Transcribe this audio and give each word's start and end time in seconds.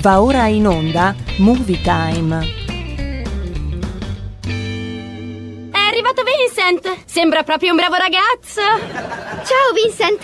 Va 0.00 0.20
ora 0.22 0.46
in 0.46 0.64
onda 0.64 1.12
Movie 1.38 1.80
Time. 1.80 2.46
È 5.72 5.76
arrivato 5.76 6.22
Vincent! 6.22 7.04
Sembra 7.04 7.42
proprio 7.42 7.70
un 7.72 7.76
bravo 7.76 7.96
ragazzo! 7.96 8.60
Ciao 9.42 9.72
Vincent! 9.74 10.22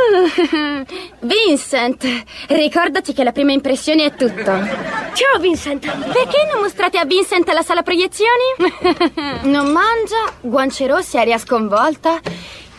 Uh, 0.00 0.84
Vincent, 1.26 2.24
ricordati 2.48 3.12
che 3.12 3.22
la 3.22 3.30
prima 3.30 3.52
impressione 3.52 4.06
è 4.06 4.14
tutto. 4.14 4.42
Ciao 4.42 5.38
Vincent! 5.38 5.86
Perché 5.86 6.48
non 6.50 6.62
mostrate 6.62 6.98
a 6.98 7.04
Vincent 7.04 7.48
la 7.52 7.62
sala 7.62 7.82
proiezioni? 7.82 8.72
non 9.42 9.70
mangia, 9.70 10.32
guance 10.40 10.88
rosse, 10.88 11.20
aria 11.20 11.38
sconvolta. 11.38 12.18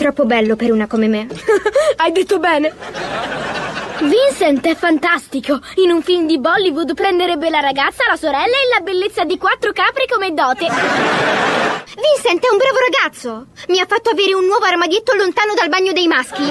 Troppo 0.00 0.24
bello 0.24 0.56
per 0.56 0.72
una 0.72 0.86
come 0.86 1.08
me. 1.08 1.26
Hai 1.96 2.10
detto 2.10 2.38
bene. 2.38 2.72
Vincent 3.98 4.66
è 4.66 4.74
fantastico. 4.74 5.60
In 5.74 5.90
un 5.90 6.00
film 6.00 6.26
di 6.26 6.38
Bollywood 6.38 6.94
prenderebbe 6.94 7.50
la 7.50 7.60
ragazza, 7.60 8.04
la 8.08 8.16
sorella 8.16 8.46
e 8.46 8.78
la 8.78 8.80
bellezza 8.80 9.24
di 9.24 9.36
quattro 9.36 9.72
capri 9.72 10.06
come 10.10 10.32
dote. 10.32 10.64
Vincent 10.64 12.42
è 12.42 12.50
un 12.50 12.56
bravo 12.56 12.78
ragazzo. 12.88 13.48
Mi 13.68 13.78
ha 13.78 13.84
fatto 13.86 14.08
avere 14.08 14.32
un 14.32 14.46
nuovo 14.46 14.64
armadietto 14.64 15.14
lontano 15.14 15.52
dal 15.52 15.68
bagno 15.68 15.92
dei 15.92 16.06
maschi. 16.06 16.50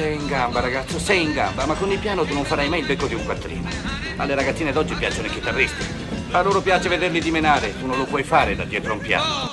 Sei 0.00 0.14
in 0.14 0.26
gamba, 0.28 0.60
ragazzo, 0.60 0.98
sei 0.98 1.24
in 1.24 1.34
gamba, 1.34 1.66
ma 1.66 1.74
con 1.74 1.92
il 1.92 1.98
piano 1.98 2.24
tu 2.24 2.32
non 2.32 2.46
farai 2.46 2.70
mai 2.70 2.80
il 2.80 2.86
becco 2.86 3.06
di 3.06 3.12
un 3.12 3.22
quattrino. 3.22 3.68
Alle 4.16 4.34
ragazzine 4.34 4.72
d'oggi 4.72 4.94
piacciono 4.94 5.26
i 5.26 5.30
chitarristi. 5.30 5.84
A 6.30 6.40
loro 6.40 6.62
piace 6.62 6.88
vederli 6.88 7.20
dimenare, 7.20 7.78
tu 7.78 7.84
non 7.84 7.98
lo 7.98 8.04
puoi 8.04 8.22
fare 8.22 8.56
da 8.56 8.64
dietro 8.64 8.94
un 8.94 9.00
piano. 9.00 9.50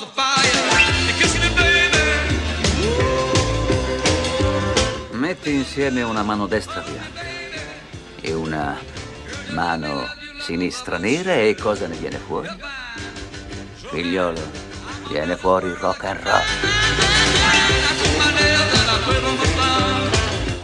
Metti 5.12 5.54
insieme 5.54 6.02
una 6.04 6.24
mano 6.24 6.48
destra 6.48 6.80
bianca 6.80 7.26
e 8.22 8.34
una 8.34 8.80
mano 9.50 10.08
sinistra 10.40 10.98
nera 10.98 11.36
e 11.36 11.58
cosa 11.60 11.88
ne 11.88 11.98
viene 11.98 12.20
fuori? 12.26 12.48
Figliolo, 13.90 14.50
viene 15.10 15.36
fuori 15.36 15.74
rock 15.78 16.06
and 16.06 16.22
roll. 16.24 16.86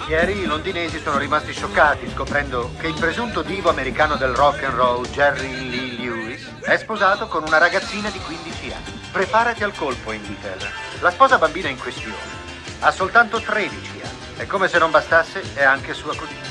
Ieri 0.07 0.39
i 0.39 0.45
londinesi 0.45 0.99
sono 0.99 1.17
rimasti 1.17 1.53
scioccati 1.53 2.09
scoprendo 2.09 2.71
che 2.77 2.87
il 2.87 2.93
presunto 2.93 3.41
divo 3.41 3.69
americano 3.69 4.15
del 4.15 4.33
rock 4.33 4.63
and 4.63 4.75
roll, 4.75 5.07
Jerry 5.07 5.69
Lee 5.69 5.97
Lewis, 5.97 6.45
è 6.59 6.75
sposato 6.75 7.27
con 7.27 7.43
una 7.45 7.57
ragazzina 7.57 8.09
di 8.09 8.19
15 8.19 8.73
anni. 8.73 8.99
Preparati 9.13 9.63
al 9.63 9.73
colpo, 9.73 10.11
Inghilterra. 10.11 10.67
La 10.99 11.09
sposa 11.09 11.37
bambina 11.37 11.69
in 11.69 11.79
questione 11.79 12.41
ha 12.79 12.91
soltanto 12.91 13.39
13 13.39 14.01
anni 14.03 14.41
e 14.41 14.45
come 14.45 14.67
se 14.67 14.77
non 14.77 14.91
bastasse 14.91 15.41
è 15.53 15.63
anche 15.63 15.93
sua 15.93 16.13
cugina. 16.13 16.41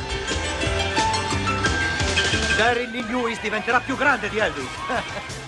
Jerry 2.56 2.90
Lee 2.90 3.04
Lewis 3.06 3.38
diventerà 3.38 3.80
più 3.80 3.96
grande 3.96 4.30
di 4.30 4.38
Elvis. 4.38 5.40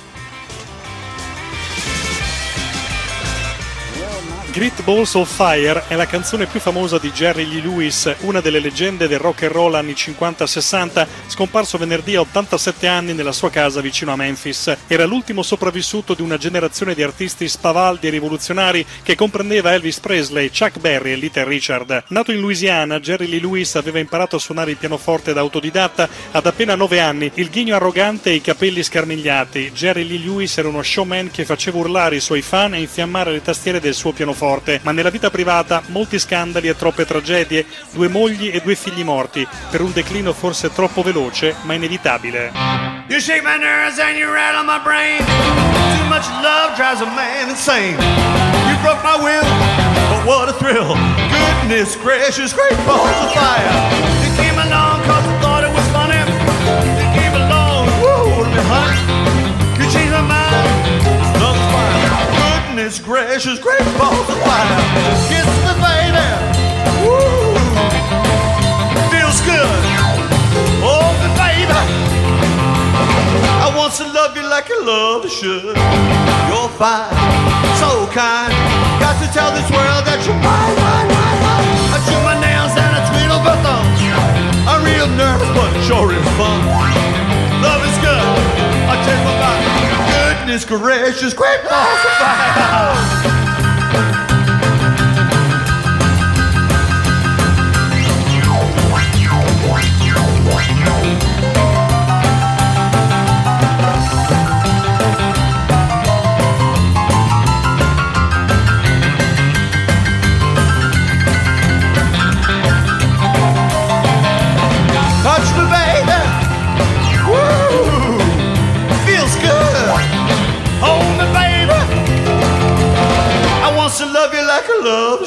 Great 4.54 4.84
Balls 4.84 5.14
of 5.14 5.28
Fire 5.28 5.82
è 5.88 5.96
la 5.96 6.06
canzone 6.06 6.46
più 6.46 6.60
famosa 6.60 6.98
di 6.98 7.10
Jerry 7.10 7.44
Lee 7.44 7.60
Lewis, 7.60 8.14
una 8.20 8.40
delle 8.40 8.60
leggende 8.60 9.08
del 9.08 9.18
rock 9.18 9.42
and 9.42 9.50
roll 9.50 9.74
anni 9.74 9.94
50-60, 9.94 11.06
scomparso 11.26 11.76
venerdì 11.76 12.14
a 12.14 12.20
87 12.20 12.86
anni 12.86 13.14
nella 13.14 13.32
sua 13.32 13.50
casa 13.50 13.80
vicino 13.80 14.12
a 14.12 14.16
Memphis. 14.16 14.72
Era 14.86 15.06
l'ultimo 15.06 15.42
sopravvissuto 15.42 16.14
di 16.14 16.22
una 16.22 16.36
generazione 16.36 16.94
di 16.94 17.02
artisti 17.02 17.48
spavaldi 17.48 18.06
e 18.06 18.10
rivoluzionari 18.10 18.86
che 19.02 19.16
comprendeva 19.16 19.72
Elvis 19.72 19.98
Presley, 19.98 20.50
Chuck 20.50 20.78
Berry 20.78 21.10
e 21.10 21.16
Little 21.16 21.42
Richard. 21.42 22.04
Nato 22.10 22.30
in 22.30 22.38
Louisiana, 22.38 23.00
Jerry 23.00 23.26
Lee 23.26 23.40
Lewis 23.40 23.74
aveva 23.74 23.98
imparato 23.98 24.36
a 24.36 24.38
suonare 24.38 24.70
il 24.70 24.76
pianoforte 24.76 25.32
da 25.32 25.40
autodidatta 25.40 26.08
ad 26.30 26.46
appena 26.46 26.76
9 26.76 27.00
anni, 27.00 27.28
il 27.34 27.50
ghigno 27.50 27.74
arrogante 27.74 28.30
e 28.30 28.34
i 28.34 28.40
capelli 28.40 28.84
scarmigliati. 28.84 29.72
Jerry 29.72 30.06
Lee 30.06 30.18
Lewis 30.18 30.56
era 30.58 30.68
uno 30.68 30.84
showman 30.84 31.32
che 31.32 31.44
faceva 31.44 31.78
urlare 31.78 32.14
i 32.14 32.20
suoi 32.20 32.40
fan 32.40 32.74
e 32.74 32.78
infiammare 32.78 33.32
le 33.32 33.42
tastiere 33.42 33.80
del 33.80 33.94
suo 33.94 34.03
pianoforte, 34.12 34.80
ma 34.82 34.92
nella 34.92 35.10
vita 35.10 35.30
privata 35.30 35.82
molti 35.86 36.18
scandali 36.18 36.68
e 36.68 36.76
troppe 36.76 37.04
tragedie, 37.04 37.66
due 37.92 38.08
mogli 38.08 38.50
e 38.52 38.60
due 38.60 38.74
figli 38.74 39.04
morti, 39.04 39.46
per 39.70 39.80
un 39.80 39.92
declino 39.92 40.32
forse 40.32 40.72
troppo 40.72 41.02
veloce 41.02 41.54
ma 41.62 41.74
inevitabile. 41.74 42.52
You 43.08 43.20
shake 43.20 43.42
my 43.42 43.56
nerves 43.58 43.98
and 43.98 44.16
you 44.16 44.30
rattle 44.30 44.64
my 44.64 44.80
brain. 44.82 45.18
Too 45.18 46.06
much 46.08 46.26
love 46.42 46.74
drives 46.76 47.00
a 47.00 47.06
man 47.06 47.48
insane. 47.48 47.96
You 48.68 48.76
broke 48.82 49.02
my 49.02 49.16
will, 49.16 49.44
but 50.08 50.24
what 50.24 50.48
a 50.48 50.52
thrill. 50.52 50.94
Goodness 51.28 51.96
gracious, 51.96 52.52
great 52.52 52.76
balls 52.86 53.08
of 53.08 53.32
fire. 53.34 54.13
Goodness 62.84 63.00
gracious, 63.00 63.58
great 63.60 63.80
balls 63.96 64.28
of 64.28 64.36
fire. 64.44 64.76
Kiss 65.32 65.48
me, 65.64 65.72
baby. 65.80 66.28
Woo, 67.00 67.56
feels 69.08 69.40
good. 69.40 69.80
Oh, 70.84 71.08
me, 71.16 71.32
baby. 71.32 71.80
I 73.64 73.72
want 73.74 73.94
to 73.94 74.04
love 74.12 74.36
you 74.36 74.44
like 74.50 74.68
I 74.68 74.84
love 74.84 75.24
should. 75.30 75.64
You're 75.64 76.68
fine, 76.76 77.08
so 77.80 78.04
kind. 78.12 78.52
Got 79.00 79.16
to 79.16 79.32
tell 79.32 79.48
this 79.56 79.64
world 79.72 80.04
that 80.04 80.20
you're 80.28 80.36
mine, 80.44 80.76
mine, 80.76 81.08
mine, 81.08 81.40
mine. 81.40 81.64
I 81.88 81.98
chew 82.04 82.20
my 82.20 82.36
nails 82.36 82.76
and 82.76 82.92
I 82.92 83.00
twiddle 83.08 83.40
my 83.40 83.56
thumbs. 83.64 83.96
I'm 84.68 84.84
real 84.84 85.08
nervous, 85.16 85.48
but 85.56 85.72
it 85.74 85.84
sure 85.88 86.12
is 86.12 86.28
fun. 86.36 87.03
Goodness 90.44 90.66
gracious, 90.66 91.32
great 91.32 91.62
balls 91.64 92.04
of 92.04 92.10
fire. 92.18 93.44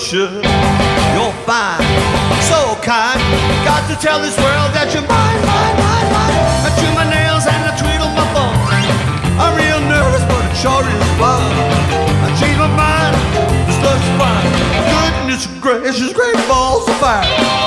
Should. 0.08 0.32
You're 1.12 1.36
fine, 1.44 1.84
so 2.48 2.80
kind. 2.80 3.20
Got 3.68 3.84
to 3.92 3.96
tell 4.00 4.24
this 4.24 4.40
world 4.40 4.72
that 4.72 4.88
you're 4.96 5.04
mine, 5.04 5.40
mine, 5.44 5.76
mine, 5.84 6.08
mine. 6.16 6.38
I 6.64 6.70
chew 6.80 6.88
my 6.96 7.04
nails 7.12 7.44
and 7.44 7.60
I 7.68 7.76
tweedle 7.76 8.08
my 8.16 8.24
thumbs. 8.32 8.72
I'm 9.36 9.52
real 9.60 9.84
nervous, 9.84 10.24
but 10.32 10.48
it 10.48 10.56
sure 10.56 10.88
is 10.88 11.12
fun. 11.20 11.44
I 12.24 12.32
change 12.40 12.56
my 12.56 12.72
mind, 12.72 13.20
this 13.68 13.80
looks 13.84 14.08
fine. 14.16 14.48
Goodness 14.96 15.44
gracious, 15.60 16.14
great 16.16 16.40
balls 16.48 16.88
of 16.88 16.96
fire. 17.04 17.67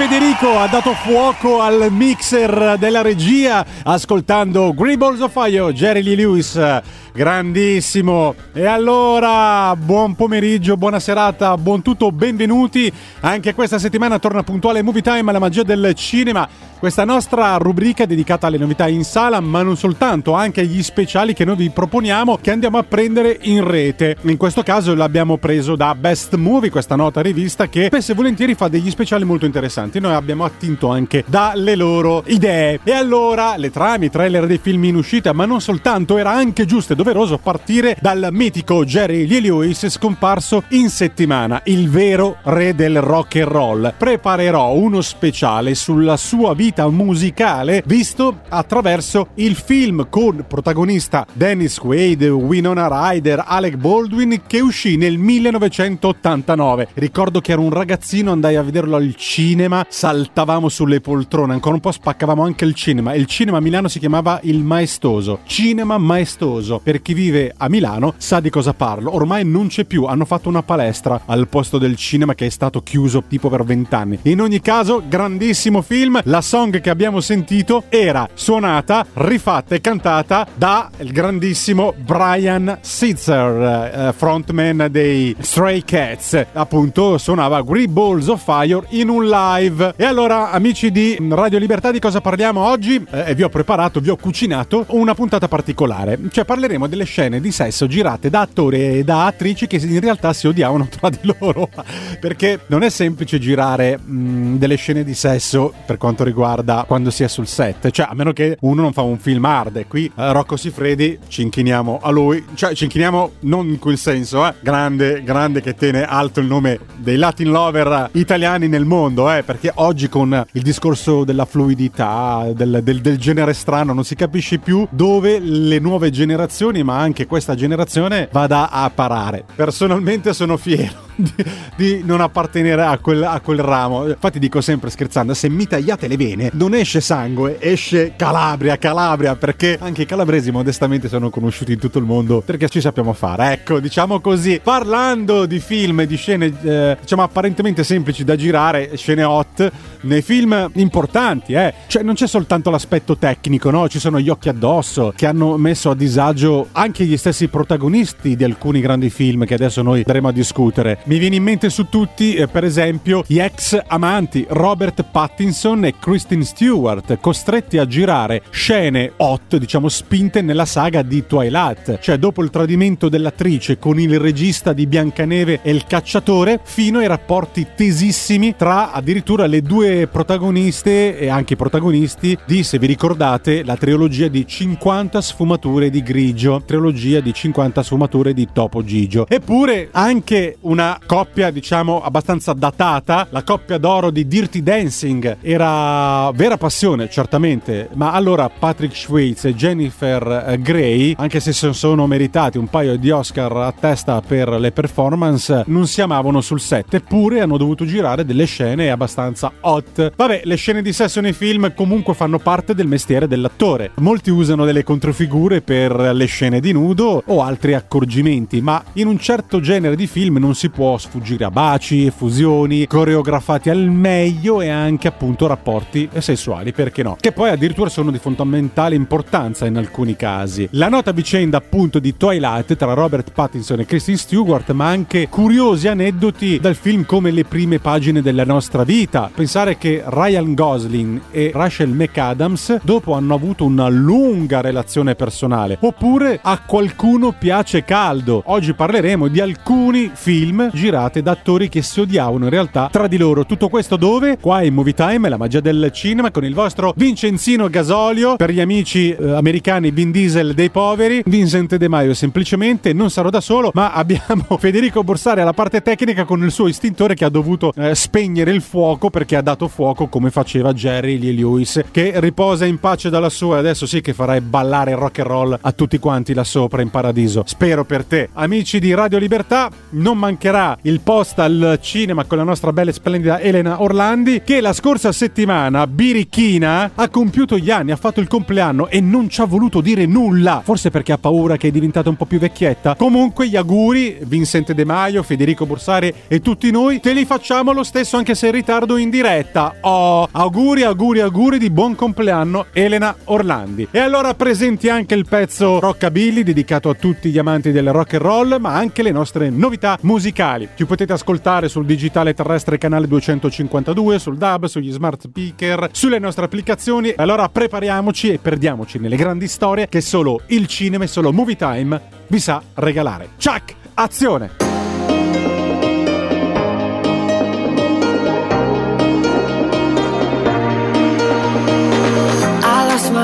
Federico 0.00 0.58
ha 0.58 0.66
dato 0.66 0.94
fuoco 0.94 1.60
al 1.60 1.88
mixer 1.90 2.78
della 2.78 3.02
regia 3.02 3.62
ascoltando 3.84 4.72
Gribbles 4.72 5.20
of 5.20 5.30
Fire, 5.30 5.74
Jerry 5.74 6.02
Lee 6.02 6.16
Lewis, 6.16 6.80
grandissimo. 7.12 8.34
E 8.52 8.66
allora, 8.66 9.74
buon 9.76 10.14
pomeriggio, 10.14 10.76
buona 10.76 11.00
serata, 11.00 11.56
buon 11.56 11.82
tutto, 11.82 12.12
benvenuti. 12.12 12.92
Anche 13.20 13.54
questa 13.54 13.78
settimana 13.78 14.18
torna 14.18 14.42
puntuale 14.42 14.82
Movie 14.82 15.02
Time 15.02 15.30
alla 15.30 15.38
magia 15.38 15.62
del 15.62 15.92
cinema. 15.94 16.48
Questa 16.80 17.04
nostra 17.04 17.58
rubrica 17.58 18.06
dedicata 18.06 18.46
alle 18.46 18.56
novità 18.56 18.88
in 18.88 19.04
sala, 19.04 19.38
ma 19.40 19.62
non 19.62 19.76
soltanto, 19.76 20.32
anche 20.32 20.62
agli 20.62 20.82
speciali 20.82 21.34
che 21.34 21.44
noi 21.44 21.56
vi 21.56 21.68
proponiamo, 21.68 22.38
che 22.40 22.50
andiamo 22.50 22.78
a 22.78 22.82
prendere 22.84 23.36
in 23.42 23.62
rete. 23.68 24.16
In 24.22 24.38
questo 24.38 24.62
caso 24.62 24.94
l'abbiamo 24.94 25.36
preso 25.36 25.76
da 25.76 25.94
Best 25.94 26.36
Movie, 26.36 26.70
questa 26.70 26.96
nota 26.96 27.20
rivista 27.20 27.68
che 27.68 27.84
spesso 27.86 28.12
e 28.12 28.14
volentieri 28.14 28.54
fa 28.54 28.68
degli 28.68 28.90
speciali 28.90 29.24
molto 29.24 29.44
interessanti. 29.44 30.00
Noi 30.00 30.14
abbiamo 30.14 30.44
attinto 30.44 30.88
anche 30.88 31.22
dalle 31.26 31.76
loro 31.76 32.22
idee. 32.28 32.80
E 32.82 32.92
allora, 32.92 33.58
le 33.58 33.70
trame, 33.70 34.06
i 34.06 34.10
trailer 34.10 34.46
dei 34.46 34.58
film 34.58 34.82
in 34.84 34.96
uscita, 34.96 35.34
ma 35.34 35.44
non 35.44 35.60
soltanto, 35.60 36.16
era 36.16 36.30
anche 36.30 36.64
giusto 36.64 36.94
doveroso 37.00 37.38
partire 37.38 37.96
dal 37.98 38.28
mitico 38.30 38.84
Jerry 38.84 39.26
Lee 39.26 39.40
Lewis 39.40 39.88
scomparso 39.88 40.64
in 40.72 40.90
settimana, 40.90 41.62
il 41.64 41.88
vero 41.88 42.36
re 42.42 42.74
del 42.74 43.00
rock 43.00 43.36
and 43.36 43.46
roll. 43.46 43.94
Preparerò 43.96 44.74
uno 44.74 45.00
speciale 45.00 45.74
sulla 45.74 46.18
sua 46.18 46.52
vita 46.52 46.86
musicale 46.90 47.82
visto 47.86 48.40
attraverso 48.50 49.28
il 49.36 49.54
film 49.54 50.08
con 50.10 50.44
protagonista 50.46 51.26
Dennis 51.32 51.78
Quaid, 51.78 52.22
Winona 52.24 52.86
Ryder, 52.90 53.44
Alec 53.46 53.76
Baldwin 53.76 54.42
che 54.46 54.60
uscì 54.60 54.98
nel 54.98 55.16
1989. 55.16 56.88
Ricordo 56.92 57.40
che 57.40 57.52
ero 57.52 57.62
un 57.62 57.70
ragazzino, 57.70 58.30
andai 58.30 58.56
a 58.56 58.62
vederlo 58.62 58.96
al 58.96 59.14
cinema, 59.14 59.86
saltavamo 59.88 60.68
sulle 60.68 61.00
poltrone, 61.00 61.54
ancora 61.54 61.76
un 61.76 61.80
po' 61.80 61.92
spaccavamo 61.92 62.42
anche 62.42 62.66
il 62.66 62.74
cinema. 62.74 63.14
Il 63.14 63.24
cinema 63.24 63.56
a 63.56 63.60
Milano 63.62 63.88
si 63.88 63.98
chiamava 63.98 64.38
Il 64.42 64.62
Maestoso. 64.62 65.38
Cinema 65.46 65.96
Maestoso. 65.96 66.80
Per 66.90 67.02
chi 67.02 67.14
vive 67.14 67.54
a 67.56 67.68
Milano 67.68 68.14
sa 68.16 68.40
di 68.40 68.50
cosa 68.50 68.74
parlo. 68.74 69.14
Ormai 69.14 69.44
non 69.44 69.68
c'è 69.68 69.84
più, 69.84 70.06
hanno 70.06 70.24
fatto 70.24 70.48
una 70.48 70.64
palestra 70.64 71.20
al 71.26 71.46
posto 71.46 71.78
del 71.78 71.94
cinema 71.94 72.34
che 72.34 72.46
è 72.46 72.48
stato 72.48 72.82
chiuso 72.82 73.22
tipo 73.28 73.48
per 73.48 73.62
vent'anni. 73.62 74.18
In 74.22 74.40
ogni 74.40 74.60
caso, 74.60 75.00
grandissimo 75.06 75.82
film. 75.82 76.18
La 76.24 76.40
song 76.40 76.80
che 76.80 76.90
abbiamo 76.90 77.20
sentito 77.20 77.84
era 77.90 78.28
suonata, 78.34 79.06
rifatta 79.12 79.76
e 79.76 79.80
cantata 79.80 80.44
da 80.52 80.90
il 80.96 81.12
grandissimo 81.12 81.94
Brian 81.96 82.78
Sitzer, 82.80 84.08
eh, 84.08 84.12
frontman 84.12 84.88
dei 84.90 85.36
Stray 85.38 85.84
Cats. 85.84 86.44
Appunto, 86.54 87.18
suonava 87.18 87.62
Green 87.62 87.92
Balls 87.92 88.26
of 88.26 88.42
Fire 88.42 88.84
in 88.88 89.10
un 89.10 89.28
live. 89.28 89.92
E 89.94 90.04
allora, 90.04 90.50
amici 90.50 90.90
di 90.90 91.16
Radio 91.30 91.60
Libertà, 91.60 91.92
di 91.92 92.00
cosa 92.00 92.20
parliamo 92.20 92.64
oggi? 92.66 93.00
Eh, 93.12 93.32
vi 93.36 93.44
ho 93.44 93.48
preparato, 93.48 94.00
vi 94.00 94.10
ho 94.10 94.16
cucinato 94.16 94.86
una 94.88 95.14
puntata 95.14 95.46
particolare. 95.46 96.18
Cioè, 96.28 96.44
parleremo 96.44 96.78
delle 96.86 97.04
scene 97.04 97.40
di 97.40 97.52
sesso 97.52 97.86
girate 97.86 98.30
da 98.30 98.40
attori 98.40 98.98
e 98.98 99.04
da 99.04 99.26
attrici 99.26 99.66
che 99.66 99.76
in 99.76 100.00
realtà 100.00 100.32
si 100.32 100.46
odiavano 100.46 100.88
tra 100.88 101.10
di 101.10 101.18
loro. 101.38 101.68
Perché 102.20 102.60
non 102.66 102.82
è 102.82 102.90
semplice 102.90 103.38
girare 103.38 103.98
mh, 103.98 104.56
delle 104.58 104.76
scene 104.76 105.04
di 105.04 105.14
sesso 105.14 105.72
per 105.86 105.96
quanto 105.96 106.24
riguarda 106.24 106.84
quando 106.86 107.10
si 107.10 107.22
è 107.22 107.28
sul 107.28 107.46
set. 107.46 107.90
Cioè, 107.90 108.06
a 108.10 108.14
meno 108.14 108.32
che 108.32 108.56
uno 108.60 108.82
non 108.82 108.92
fa 108.92 109.02
un 109.02 109.18
film 109.18 109.44
hard. 109.44 109.76
E 109.76 109.86
qui 109.86 110.06
eh, 110.06 110.32
Rocco 110.32 110.56
Siffredi 110.56 111.18
ci 111.28 111.42
inchiniamo 111.42 111.98
a 112.02 112.10
lui. 112.10 112.44
Cioè, 112.54 112.74
ci 112.74 112.84
inchiniamo 112.84 113.32
non 113.40 113.68
in 113.68 113.78
quel 113.78 113.98
senso, 113.98 114.46
eh. 114.46 114.54
Grande, 114.60 115.22
grande 115.22 115.60
che 115.60 115.74
tiene 115.74 116.04
alto 116.04 116.40
il 116.40 116.46
nome 116.46 116.78
dei 116.96 117.16
Latin 117.16 117.50
lover 117.50 118.10
italiani 118.12 118.68
nel 118.68 118.84
mondo, 118.84 119.30
eh. 119.32 119.42
Perché 119.42 119.72
oggi 119.76 120.08
con 120.08 120.44
il 120.52 120.62
discorso 120.62 121.24
della 121.24 121.44
fluidità, 121.44 122.48
del, 122.54 122.80
del, 122.82 123.00
del 123.00 123.18
genere 123.18 123.54
strano, 123.54 123.92
non 123.92 124.04
si 124.04 124.14
capisce 124.14 124.58
più 124.58 124.86
dove 124.90 125.38
le 125.40 125.78
nuove 125.78 126.10
generazioni, 126.10 126.69
ma 126.82 126.98
anche 126.98 127.26
questa 127.26 127.54
generazione, 127.54 128.28
vada 128.32 128.70
a 128.70 128.88
parare. 128.90 129.44
Personalmente 129.54 130.32
sono 130.32 130.56
fiero. 130.56 131.09
Di, 131.20 131.44
di 131.76 132.02
non 132.04 132.20
appartenere 132.20 132.82
a 132.82 132.98
quel, 132.98 133.22
a 133.22 133.40
quel, 133.40 133.58
ramo. 133.60 134.08
Infatti 134.08 134.38
dico 134.38 134.60
sempre 134.60 134.90
scherzando, 134.90 135.34
se 135.34 135.48
mi 135.48 135.66
tagliate 135.66 136.08
le 136.08 136.16
vene 136.16 136.50
non 136.54 136.74
esce 136.74 137.00
sangue, 137.00 137.60
esce 137.60 138.14
Calabria, 138.16 138.78
Calabria, 138.78 139.36
perché 139.36 139.78
anche 139.80 140.02
i 140.02 140.06
calabresi 140.06 140.50
modestamente 140.50 141.08
sono 141.08 141.30
conosciuti 141.30 141.72
in 141.72 141.78
tutto 141.78 141.98
il 141.98 142.04
mondo 142.04 142.40
perché 142.40 142.68
ci 142.68 142.80
sappiamo 142.80 143.12
fare. 143.12 143.52
Ecco, 143.52 143.80
diciamo 143.80 144.20
così. 144.20 144.60
Parlando 144.62 145.46
di 145.46 145.60
film 145.60 146.00
e 146.00 146.06
di 146.06 146.16
scene, 146.16 146.52
eh, 146.62 146.96
diciamo 147.00 147.22
apparentemente 147.22 147.84
semplici 147.84 148.24
da 148.24 148.36
girare, 148.36 148.96
scene 148.96 149.22
hot, 149.22 149.70
nei 150.02 150.22
film 150.22 150.70
importanti, 150.74 151.52
eh. 151.52 151.74
Cioè 151.86 152.02
non 152.02 152.14
c'è 152.14 152.26
soltanto 152.26 152.70
l'aspetto 152.70 153.16
tecnico, 153.16 153.70
no? 153.70 153.88
Ci 153.88 153.98
sono 153.98 154.20
gli 154.20 154.28
occhi 154.28 154.48
addosso 154.48 155.12
che 155.14 155.26
hanno 155.26 155.56
messo 155.56 155.90
a 155.90 155.94
disagio 155.94 156.68
anche 156.72 157.04
gli 157.04 157.16
stessi 157.16 157.48
protagonisti 157.48 158.36
di 158.36 158.44
alcuni 158.44 158.80
grandi 158.80 159.10
film 159.10 159.44
che 159.44 159.54
adesso 159.54 159.82
noi 159.82 159.98
andremo 159.98 160.28
a 160.28 160.32
discutere. 160.32 160.98
Mi 161.10 161.18
viene 161.18 161.34
in 161.34 161.42
mente 161.42 161.70
su 161.70 161.88
tutti, 161.88 162.36
eh, 162.36 162.46
per 162.46 162.62
esempio, 162.62 163.24
gli 163.26 163.40
ex 163.40 163.76
amanti 163.84 164.46
Robert 164.48 165.02
Pattinson 165.02 165.84
e 165.84 165.94
Kristen 165.98 166.44
Stewart, 166.44 167.18
costretti 167.18 167.78
a 167.78 167.84
girare 167.84 168.42
scene 168.50 169.14
hot, 169.16 169.56
diciamo 169.56 169.88
spinte 169.88 170.40
nella 170.40 170.66
saga 170.66 171.02
di 171.02 171.26
Twilight. 171.26 171.98
Cioè, 171.98 172.16
dopo 172.16 172.44
il 172.44 172.50
tradimento 172.50 173.08
dell'attrice 173.08 173.76
con 173.76 173.98
il 173.98 174.20
regista 174.20 174.72
di 174.72 174.86
Biancaneve 174.86 175.58
e 175.62 175.72
il 175.72 175.84
cacciatore, 175.84 176.60
fino 176.62 177.00
ai 177.00 177.08
rapporti 177.08 177.66
tesissimi 177.74 178.54
tra 178.54 178.92
addirittura 178.92 179.46
le 179.46 179.62
due 179.62 180.06
protagoniste 180.06 181.18
e 181.18 181.28
anche 181.28 181.54
i 181.54 181.56
protagonisti 181.56 182.38
di, 182.46 182.62
se 182.62 182.78
vi 182.78 182.86
ricordate, 182.86 183.64
la 183.64 183.76
trilogia 183.76 184.28
di 184.28 184.46
50 184.46 185.20
sfumature 185.20 185.90
di 185.90 186.04
grigio, 186.04 186.62
trilogia 186.64 187.18
di 187.18 187.34
50 187.34 187.82
sfumature 187.82 188.32
di 188.32 188.46
Topo 188.52 188.84
Gigio. 188.84 189.26
Eppure 189.28 189.88
anche 189.90 190.56
una 190.60 190.98
coppia, 191.04 191.50
diciamo, 191.50 192.02
abbastanza 192.02 192.52
datata, 192.52 193.26
la 193.30 193.42
coppia 193.42 193.78
d'oro 193.78 194.10
di 194.10 194.26
Dirty 194.26 194.62
Dancing 194.62 195.38
era 195.40 196.30
vera 196.32 196.56
passione, 196.56 197.08
certamente, 197.10 197.88
ma 197.94 198.12
allora 198.12 198.48
Patrick 198.48 198.96
Swayze 198.96 199.48
e 199.48 199.54
Jennifer 199.54 200.44
eh, 200.48 200.60
Grey, 200.60 201.14
anche 201.16 201.40
se 201.40 201.52
sono 201.52 202.06
meritati 202.06 202.58
un 202.58 202.68
paio 202.68 202.96
di 202.96 203.10
Oscar 203.10 203.56
a 203.56 203.72
testa 203.72 204.20
per 204.20 204.48
le 204.48 204.72
performance, 204.72 205.64
non 205.66 205.86
si 205.86 206.00
amavano 206.00 206.40
sul 206.40 206.60
set, 206.60 206.94
eppure 206.94 207.40
hanno 207.40 207.56
dovuto 207.56 207.84
girare 207.84 208.24
delle 208.24 208.44
scene 208.44 208.90
abbastanza 208.90 209.52
hot. 209.60 210.12
Vabbè, 210.16 210.42
le 210.44 210.56
scene 210.56 210.82
di 210.82 210.92
sesso 210.92 211.20
nei 211.20 211.32
film 211.32 211.72
comunque 211.74 212.14
fanno 212.14 212.38
parte 212.38 212.74
del 212.74 212.86
mestiere 212.86 213.28
dell'attore. 213.28 213.92
Molti 213.96 214.30
usano 214.30 214.64
delle 214.64 214.84
controfigure 214.84 215.60
per 215.60 215.92
le 215.92 216.26
scene 216.26 216.60
di 216.60 216.72
nudo 216.72 217.22
o 217.24 217.42
altri 217.42 217.74
accorgimenti, 217.74 218.60
ma 218.60 218.82
in 218.94 219.06
un 219.06 219.18
certo 219.18 219.60
genere 219.60 219.96
di 219.96 220.06
film 220.06 220.36
non 220.38 220.54
si 220.54 220.68
può 220.68 220.79
sfuggire 220.98 221.44
a 221.44 221.50
baci, 221.50 222.06
effusioni, 222.06 222.86
coreografati 222.86 223.70
al 223.70 223.88
meglio 223.88 224.60
e 224.60 224.68
anche 224.68 225.08
appunto 225.08 225.46
rapporti 225.46 226.08
sessuali, 226.18 226.72
perché 226.72 227.02
no? 227.02 227.16
Che 227.18 227.32
poi 227.32 227.50
addirittura 227.50 227.88
sono 227.88 228.10
di 228.10 228.18
fondamentale 228.18 228.94
importanza 228.94 229.66
in 229.66 229.76
alcuni 229.76 230.16
casi. 230.16 230.68
La 230.72 230.88
nota 230.88 231.12
vicenda 231.12 231.58
appunto 231.58 231.98
di 231.98 232.16
Twilight 232.16 232.76
tra 232.76 232.94
Robert 232.94 233.32
Pattinson 233.32 233.80
e 233.80 233.84
Kristen 233.84 234.16
Stewart, 234.16 234.70
ma 234.72 234.86
anche 234.86 235.28
curiosi 235.28 235.88
aneddoti 235.88 236.58
dal 236.60 236.74
film 236.74 237.04
come 237.04 237.30
Le 237.30 237.44
prime 237.44 237.78
pagine 237.78 238.22
della 238.22 238.44
nostra 238.44 238.84
vita. 238.84 239.30
Pensare 239.34 239.76
che 239.76 240.02
Ryan 240.06 240.54
Gosling 240.54 241.20
e 241.30 241.50
Rachel 241.54 241.90
McAdams 241.90 242.78
dopo 242.82 243.14
hanno 243.14 243.34
avuto 243.34 243.64
una 243.64 243.88
lunga 243.88 244.60
relazione 244.60 245.14
personale. 245.14 245.78
Oppure 245.80 246.38
a 246.42 246.60
qualcuno 246.64 247.32
piace 247.32 247.84
caldo. 247.84 248.42
Oggi 248.46 248.72
parleremo 248.74 249.28
di 249.28 249.40
alcuni 249.40 250.10
film 250.12 250.69
girati 250.72 251.22
da 251.22 251.32
attori 251.32 251.68
che 251.68 251.82
si 251.82 252.00
odiavano 252.00 252.44
in 252.44 252.50
realtà 252.50 252.88
tra 252.90 253.06
di 253.06 253.16
loro. 253.16 253.46
Tutto 253.46 253.68
questo 253.68 253.96
dove? 253.96 254.38
Qua 254.38 254.62
in 254.62 254.74
Movie 254.74 254.94
Time, 254.94 255.28
la 255.28 255.36
magia 255.36 255.60
del 255.60 255.90
cinema 255.92 256.30
con 256.30 256.44
il 256.44 256.54
vostro 256.54 256.92
Vincenzino 256.96 257.68
Gasolio 257.68 258.36
per 258.36 258.50
gli 258.50 258.60
amici 258.60 259.10
eh, 259.10 259.32
americani 259.32 259.90
Vin 259.90 260.10
Diesel 260.10 260.54
dei 260.54 260.70
poveri, 260.70 261.22
Vincent 261.26 261.76
De 261.76 261.88
Maio 261.88 262.14
semplicemente 262.14 262.92
non 262.92 263.10
sarò 263.10 263.30
da 263.30 263.40
solo, 263.40 263.70
ma 263.74 263.92
abbiamo 263.94 264.56
Federico 264.58 265.02
Borsari 265.02 265.40
alla 265.40 265.52
parte 265.52 265.82
tecnica 265.82 266.24
con 266.24 266.42
il 266.42 266.50
suo 266.50 266.68
istintore 266.68 267.14
che 267.14 267.24
ha 267.24 267.30
dovuto 267.30 267.72
eh, 267.74 267.94
spegnere 267.94 268.50
il 268.50 268.62
fuoco 268.62 269.10
perché 269.10 269.36
ha 269.36 269.42
dato 269.42 269.68
fuoco 269.68 270.08
come 270.08 270.30
faceva 270.30 270.72
Jerry 270.72 271.18
Lee 271.18 271.32
Lewis 271.32 271.82
che 271.90 272.12
riposa 272.16 272.64
in 272.64 272.78
pace 272.78 273.10
dalla 273.10 273.28
sua 273.28 273.56
e 273.56 273.58
adesso 273.60 273.86
sì 273.86 274.00
che 274.00 274.12
farai 274.12 274.40
ballare 274.40 274.94
rock 274.94 275.18
and 275.20 275.28
roll 275.28 275.58
a 275.60 275.72
tutti 275.72 275.98
quanti 275.98 276.34
là 276.34 276.44
sopra 276.44 276.82
in 276.82 276.90
paradiso. 276.90 277.42
Spero 277.46 277.84
per 277.84 278.04
te. 278.04 278.28
Amici 278.34 278.78
di 278.78 278.94
Radio 278.94 279.18
Libertà, 279.18 279.70
non 279.90 280.18
mancherà 280.18 280.59
il 280.82 281.00
post 281.00 281.38
al 281.38 281.78
cinema 281.80 282.24
con 282.24 282.36
la 282.36 282.44
nostra 282.44 282.72
bella 282.72 282.90
e 282.90 282.92
splendida 282.92 283.40
Elena 283.40 283.80
Orlandi 283.82 284.42
che 284.44 284.60
la 284.60 284.72
scorsa 284.72 285.12
settimana 285.12 285.86
birichina 285.86 286.90
ha 286.94 287.08
compiuto 287.08 287.56
gli 287.56 287.70
anni, 287.70 287.92
ha 287.92 287.96
fatto 287.96 288.20
il 288.20 288.28
compleanno 288.28 288.88
e 288.88 289.00
non 289.00 289.28
ci 289.28 289.40
ha 289.40 289.44
voluto 289.44 289.80
dire 289.80 290.06
nulla, 290.06 290.60
forse 290.62 290.90
perché 290.90 291.12
ha 291.12 291.18
paura 291.18 291.56
che 291.56 291.68
è 291.68 291.70
diventata 291.70 292.08
un 292.08 292.16
po' 292.16 292.26
più 292.26 292.38
vecchietta. 292.38 292.94
Comunque 292.94 293.48
gli 293.48 293.56
auguri, 293.56 294.18
Vincente 294.22 294.74
De 294.74 294.84
Maio, 294.84 295.22
Federico 295.22 295.66
Borsari 295.66 296.12
e 296.28 296.40
tutti 296.40 296.70
noi, 296.70 297.00
te 297.00 297.12
li 297.12 297.24
facciamo 297.24 297.72
lo 297.72 297.82
stesso 297.82 298.16
anche 298.16 298.34
se 298.34 298.46
in 298.46 298.52
ritardo 298.52 298.96
in 298.96 299.10
diretta. 299.10 299.76
Oh, 299.80 300.28
auguri, 300.30 300.82
auguri, 300.82 301.20
auguri 301.20 301.58
di 301.58 301.70
buon 301.70 301.94
compleanno 301.94 302.66
Elena 302.72 303.14
Orlandi. 303.24 303.88
E 303.90 303.98
allora 303.98 304.34
presenti 304.34 304.88
anche 304.88 305.14
il 305.14 305.26
pezzo 305.28 305.80
Rockabilly 305.80 306.42
dedicato 306.42 306.90
a 306.90 306.94
tutti 306.94 307.30
gli 307.30 307.38
amanti 307.38 307.72
del 307.72 307.92
rock 307.92 308.14
and 308.14 308.22
roll, 308.22 308.56
ma 308.60 308.74
anche 308.74 309.02
le 309.02 309.10
nostre 309.10 309.48
novità 309.50 309.98
musicali. 310.02 310.48
Ci 310.74 310.84
potete 310.84 311.12
ascoltare 311.12 311.68
sul 311.68 311.84
digitale 311.84 312.34
terrestre 312.34 312.76
canale 312.76 313.06
252, 313.06 314.18
sul 314.18 314.36
DAB, 314.36 314.64
sugli 314.64 314.90
smart 314.90 315.22
speaker, 315.22 315.88
sulle 315.92 316.18
nostre 316.18 316.44
applicazioni. 316.46 317.12
Allora 317.16 317.48
prepariamoci 317.48 318.32
e 318.32 318.38
perdiamoci 318.38 318.98
nelle 318.98 319.16
grandi 319.16 319.46
storie 319.46 319.88
che 319.88 320.00
solo 320.00 320.40
il 320.46 320.66
cinema 320.66 321.04
e 321.04 321.06
solo 321.06 321.32
Movie 321.32 321.56
Time 321.56 322.00
vi 322.26 322.40
sa 322.40 322.60
regalare. 322.74 323.30
Chuck, 323.36 323.74
azione! 323.94 324.68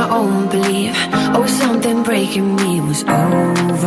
Oh, 0.09 2.03
breaking 2.07 2.55
me 2.57 2.81
was 2.81 3.03
overcome. 3.03 3.87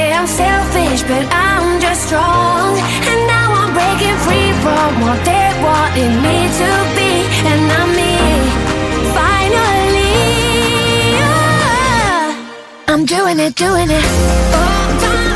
say 0.00 0.12
I'm 0.12 0.26
selfish, 0.26 1.02
but 1.02 1.24
I'm 1.30 1.80
just 1.80 2.00
strong. 2.06 2.70
And 3.10 3.20
now 3.34 3.48
I'm 3.60 3.70
breaking 3.78 4.18
free 4.24 4.50
from 4.64 4.90
what 5.04 5.20
they 5.28 5.46
wanted 5.66 6.12
me 6.24 6.36
to 6.60 6.70
be. 6.96 7.12
And 7.50 7.62
I'm 7.78 7.90
me, 8.00 8.16
finally. 9.18 10.30
I'm 12.92 13.04
doing 13.04 13.38
it, 13.46 13.54
doing 13.54 13.88
it. 13.98 14.06
Oh, 14.58 14.66
All 15.08 15.29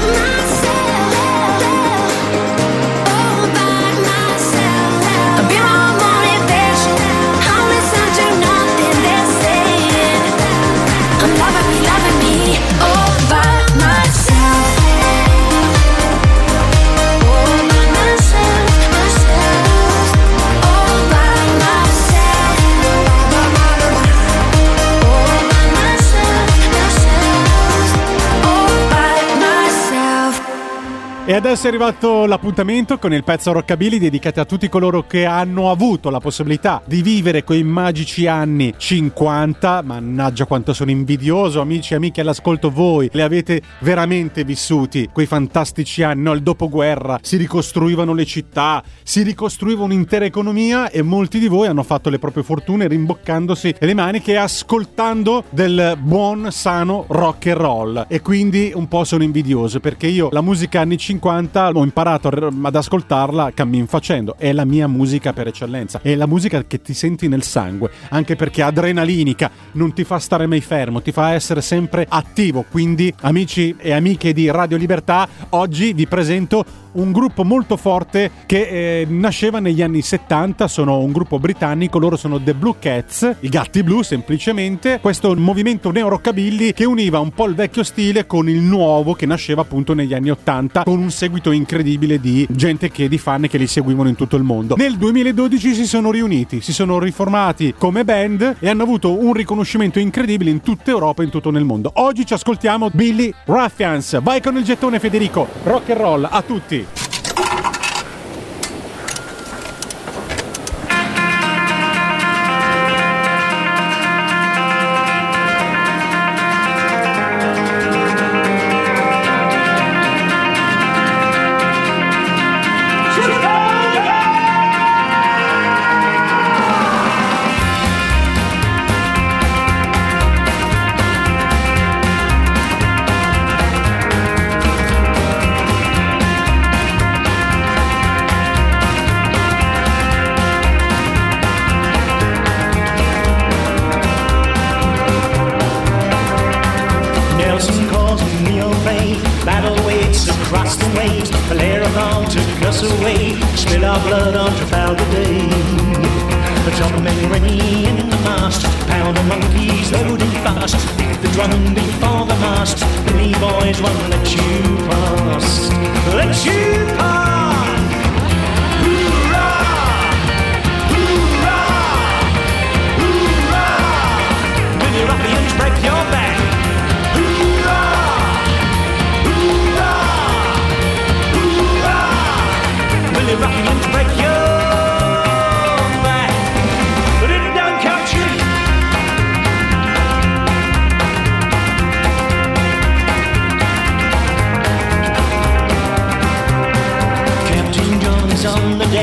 E 31.26 31.32
adesso 31.32 31.64
è 31.64 31.68
arrivato 31.68 32.26
l'appuntamento 32.26 32.98
con 32.98 33.14
il 33.14 33.24
pezzo 33.24 33.50
Rockabilly 33.50 33.96
dedicato 33.96 34.42
a 34.42 34.44
tutti 34.44 34.68
coloro 34.68 35.06
che 35.06 35.24
hanno 35.24 35.70
avuto 35.70 36.10
la 36.10 36.20
possibilità 36.20 36.82
di 36.84 37.00
vivere 37.00 37.44
quei 37.44 37.64
magici 37.64 38.26
anni 38.26 38.74
50. 38.76 39.80
Mannaggia 39.84 40.44
quanto 40.44 40.74
sono 40.74 40.90
invidioso, 40.90 41.62
amici 41.62 41.94
e 41.94 41.96
amiche 41.96 42.20
all'ascolto 42.20 42.70
voi. 42.70 43.08
Li 43.10 43.22
avete 43.22 43.62
veramente 43.78 44.44
vissuti 44.44 45.08
quei 45.10 45.24
fantastici 45.24 46.02
anni? 46.02 46.30
Il 46.30 46.42
dopoguerra, 46.42 47.18
si 47.22 47.38
ricostruivano 47.38 48.12
le 48.12 48.26
città, 48.26 48.84
si 49.02 49.22
ricostruiva 49.22 49.82
un'intera 49.82 50.26
economia 50.26 50.90
e 50.90 51.00
molti 51.00 51.38
di 51.38 51.48
voi 51.48 51.68
hanno 51.68 51.84
fatto 51.84 52.10
le 52.10 52.18
proprie 52.18 52.42
fortune 52.42 52.86
rimboccandosi 52.86 53.76
le 53.78 53.94
maniche 53.94 54.32
e 54.32 54.36
ascoltando 54.36 55.44
del 55.48 55.96
buon, 55.98 56.48
sano 56.50 57.06
rock 57.08 57.46
and 57.46 57.56
roll. 57.56 58.06
E 58.10 58.20
quindi 58.20 58.72
un 58.74 58.88
po' 58.88 59.04
sono 59.04 59.22
invidioso 59.22 59.80
perché 59.80 60.06
io 60.06 60.28
la 60.30 60.42
musica 60.42 60.80
anni 60.80 60.98
50 60.98 61.12
ho 61.22 61.82
imparato 61.82 62.28
ad 62.28 62.74
ascoltarla 62.74 63.52
cammin 63.52 63.86
facendo. 63.86 64.36
È 64.38 64.52
la 64.52 64.64
mia 64.64 64.86
musica 64.86 65.32
per 65.32 65.48
eccellenza. 65.48 66.00
È 66.02 66.14
la 66.14 66.26
musica 66.26 66.64
che 66.64 66.80
ti 66.80 66.94
senti 66.94 67.28
nel 67.28 67.42
sangue, 67.42 67.90
anche 68.10 68.36
perché 68.36 68.62
è 68.62 68.64
adrenalinica, 68.64 69.50
non 69.72 69.92
ti 69.92 70.04
fa 70.04 70.18
stare 70.18 70.46
mai 70.46 70.60
fermo, 70.60 71.02
ti 71.02 71.12
fa 71.12 71.32
essere 71.32 71.60
sempre 71.60 72.06
attivo. 72.08 72.64
Quindi, 72.70 73.12
amici 73.22 73.74
e 73.78 73.92
amiche 73.92 74.32
di 74.32 74.50
Radio 74.50 74.76
Libertà, 74.76 75.28
oggi 75.50 75.92
vi 75.92 76.06
presento 76.06 76.82
un 76.94 77.12
gruppo 77.12 77.44
molto 77.44 77.76
forte 77.76 78.30
che 78.46 79.00
eh, 79.00 79.06
nasceva 79.08 79.60
negli 79.60 79.82
anni 79.82 80.02
70, 80.02 80.68
sono 80.68 80.98
un 80.98 81.12
gruppo 81.12 81.38
britannico, 81.38 81.98
loro 81.98 82.16
sono 82.16 82.42
The 82.42 82.54
Blue 82.54 82.74
Cats, 82.78 83.36
i 83.40 83.48
gatti 83.48 83.82
blu 83.82 84.02
semplicemente, 84.02 84.98
questo 85.00 85.34
movimento 85.34 85.90
neo-rockabilly 85.90 86.72
che 86.72 86.84
univa 86.84 87.18
un 87.18 87.30
po' 87.30 87.46
il 87.46 87.54
vecchio 87.54 87.82
stile 87.82 88.26
con 88.26 88.48
il 88.48 88.60
nuovo 88.60 89.14
che 89.14 89.26
nasceva 89.26 89.62
appunto 89.62 89.94
negli 89.94 90.14
anni 90.14 90.30
80 90.30 90.84
con 90.84 91.03
un 91.04 91.10
seguito 91.10 91.50
incredibile 91.52 92.18
di 92.18 92.46
gente 92.50 92.90
che 92.90 93.08
di 93.08 93.18
fan 93.18 93.46
che 93.46 93.58
li 93.58 93.66
seguivano 93.66 94.08
in 94.08 94.16
tutto 94.16 94.36
il 94.36 94.42
mondo. 94.42 94.74
Nel 94.76 94.96
2012 94.96 95.74
si 95.74 95.86
sono 95.86 96.10
riuniti, 96.10 96.62
si 96.62 96.72
sono 96.72 96.98
riformati 96.98 97.74
come 97.76 98.04
band 98.04 98.56
e 98.58 98.68
hanno 98.68 98.82
avuto 98.82 99.18
un 99.18 99.34
riconoscimento 99.34 99.98
incredibile 99.98 100.50
in 100.50 100.62
tutta 100.62 100.90
Europa 100.90 101.22
e 101.22 101.26
in 101.26 101.30
tutto 101.30 101.50
nel 101.50 101.64
mondo. 101.64 101.90
Oggi 101.96 102.24
ci 102.24 102.32
ascoltiamo 102.32 102.90
Billy 102.92 103.32
Ruffians. 103.44 104.20
Vai 104.22 104.40
con 104.40 104.56
il 104.56 104.64
gettone 104.64 104.98
Federico, 104.98 105.46
rock 105.64 105.90
and 105.90 106.00
roll 106.00 106.28
a 106.28 106.42
tutti. 106.42 107.13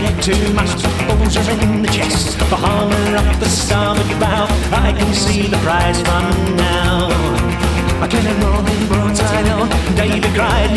Deck, 0.02 0.22
two 0.22 0.54
master 0.54 0.90
balls 1.08 1.38
are 1.38 1.52
in 1.52 1.82
the 1.84 1.90
chest. 1.90 2.38
For 2.50 2.56
holler 2.56 3.18
up 3.18 3.40
the 3.40 3.50
starboard 3.50 4.10
bow, 4.20 4.48
I 4.72 4.94
can 4.98 5.14
see 5.14 5.48
the 5.48 5.58
prize 5.58 6.02
fund 6.02 6.58
now. 6.58 7.10
I 8.02 8.08
can 8.08 8.24
cannonball 8.24 8.66
in 8.74 8.88
broadside 8.88 9.48
on. 9.50 9.70
David 9.96 10.34
cried, 10.34 10.72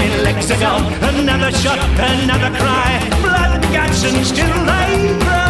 are 0.51 0.61
gone. 0.61 0.85
Another 1.15 1.53
shot, 1.53 1.79
another 1.99 2.51
cry. 2.59 2.93
Blood 3.23 3.63
guts 3.73 4.05
and 4.05 4.27
still 4.27 4.57
they 4.71 5.19
cry. 5.25 5.44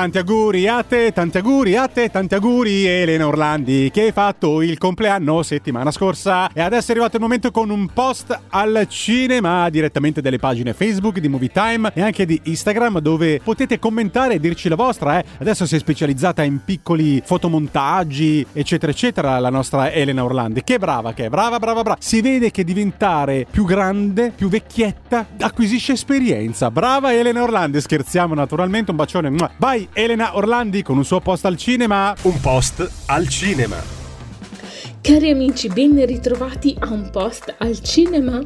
Tanti 0.00 0.18
auguri 0.18 0.39
a 0.50 0.82
te, 0.82 1.12
tanti 1.12 1.38
auguri 1.38 1.76
a 1.76 1.86
te, 1.86 2.10
tanti 2.10 2.34
auguri 2.34 2.84
Elena 2.84 3.24
Orlandi 3.24 3.88
che 3.92 4.02
hai 4.02 4.12
fatto 4.12 4.62
il 4.62 4.78
compleanno 4.78 5.44
settimana 5.44 5.92
scorsa 5.92 6.50
e 6.52 6.60
adesso 6.60 6.88
è 6.88 6.90
arrivato 6.90 7.16
il 7.16 7.22
momento 7.22 7.52
con 7.52 7.70
un 7.70 7.86
post 7.86 8.36
al 8.48 8.84
cinema 8.88 9.70
direttamente 9.70 10.20
dalle 10.20 10.38
pagine 10.38 10.74
Facebook 10.74 11.20
di 11.20 11.28
Movie 11.28 11.52
Time 11.52 11.92
e 11.94 12.02
anche 12.02 12.26
di 12.26 12.40
Instagram 12.42 12.98
dove 12.98 13.40
potete 13.44 13.78
commentare 13.78 14.34
e 14.34 14.40
dirci 14.40 14.68
la 14.68 14.74
vostra. 14.74 15.20
Eh. 15.20 15.24
Adesso 15.38 15.66
si 15.66 15.76
è 15.76 15.78
specializzata 15.78 16.42
in 16.42 16.64
piccoli 16.64 17.22
fotomontaggi 17.24 18.44
eccetera 18.52 18.90
eccetera 18.90 19.38
la 19.38 19.50
nostra 19.50 19.92
Elena 19.92 20.24
Orlandi. 20.24 20.64
Che 20.64 20.78
brava 20.78 21.12
che 21.12 21.26
è, 21.26 21.28
brava 21.28 21.60
brava 21.60 21.82
brava. 21.82 21.98
Si 22.00 22.20
vede 22.20 22.50
che 22.50 22.64
diventare 22.64 23.46
più 23.48 23.64
grande, 23.64 24.32
più 24.34 24.48
vecchietta, 24.48 25.28
acquisisce 25.38 25.92
esperienza. 25.92 26.72
Brava 26.72 27.14
Elena 27.14 27.40
Orlandi, 27.40 27.80
scherziamo 27.80 28.34
naturalmente, 28.34 28.90
un 28.90 28.96
bacione. 28.96 29.32
Vai 29.56 29.88
Elena 29.92 30.30
Orlandi 30.32 30.38
con 30.82 30.96
un 30.96 31.04
suo 31.04 31.20
post 31.20 31.44
al 31.44 31.56
cinema. 31.56 32.14
Un 32.22 32.40
post 32.40 32.90
al 33.06 33.28
cinema. 33.28 33.76
Cari 35.02 35.30
amici, 35.30 35.68
ben 35.68 36.04
ritrovati 36.06 36.74
a 36.78 36.92
un 36.92 37.10
post 37.10 37.54
al 37.58 37.80
cinema. 37.80 38.40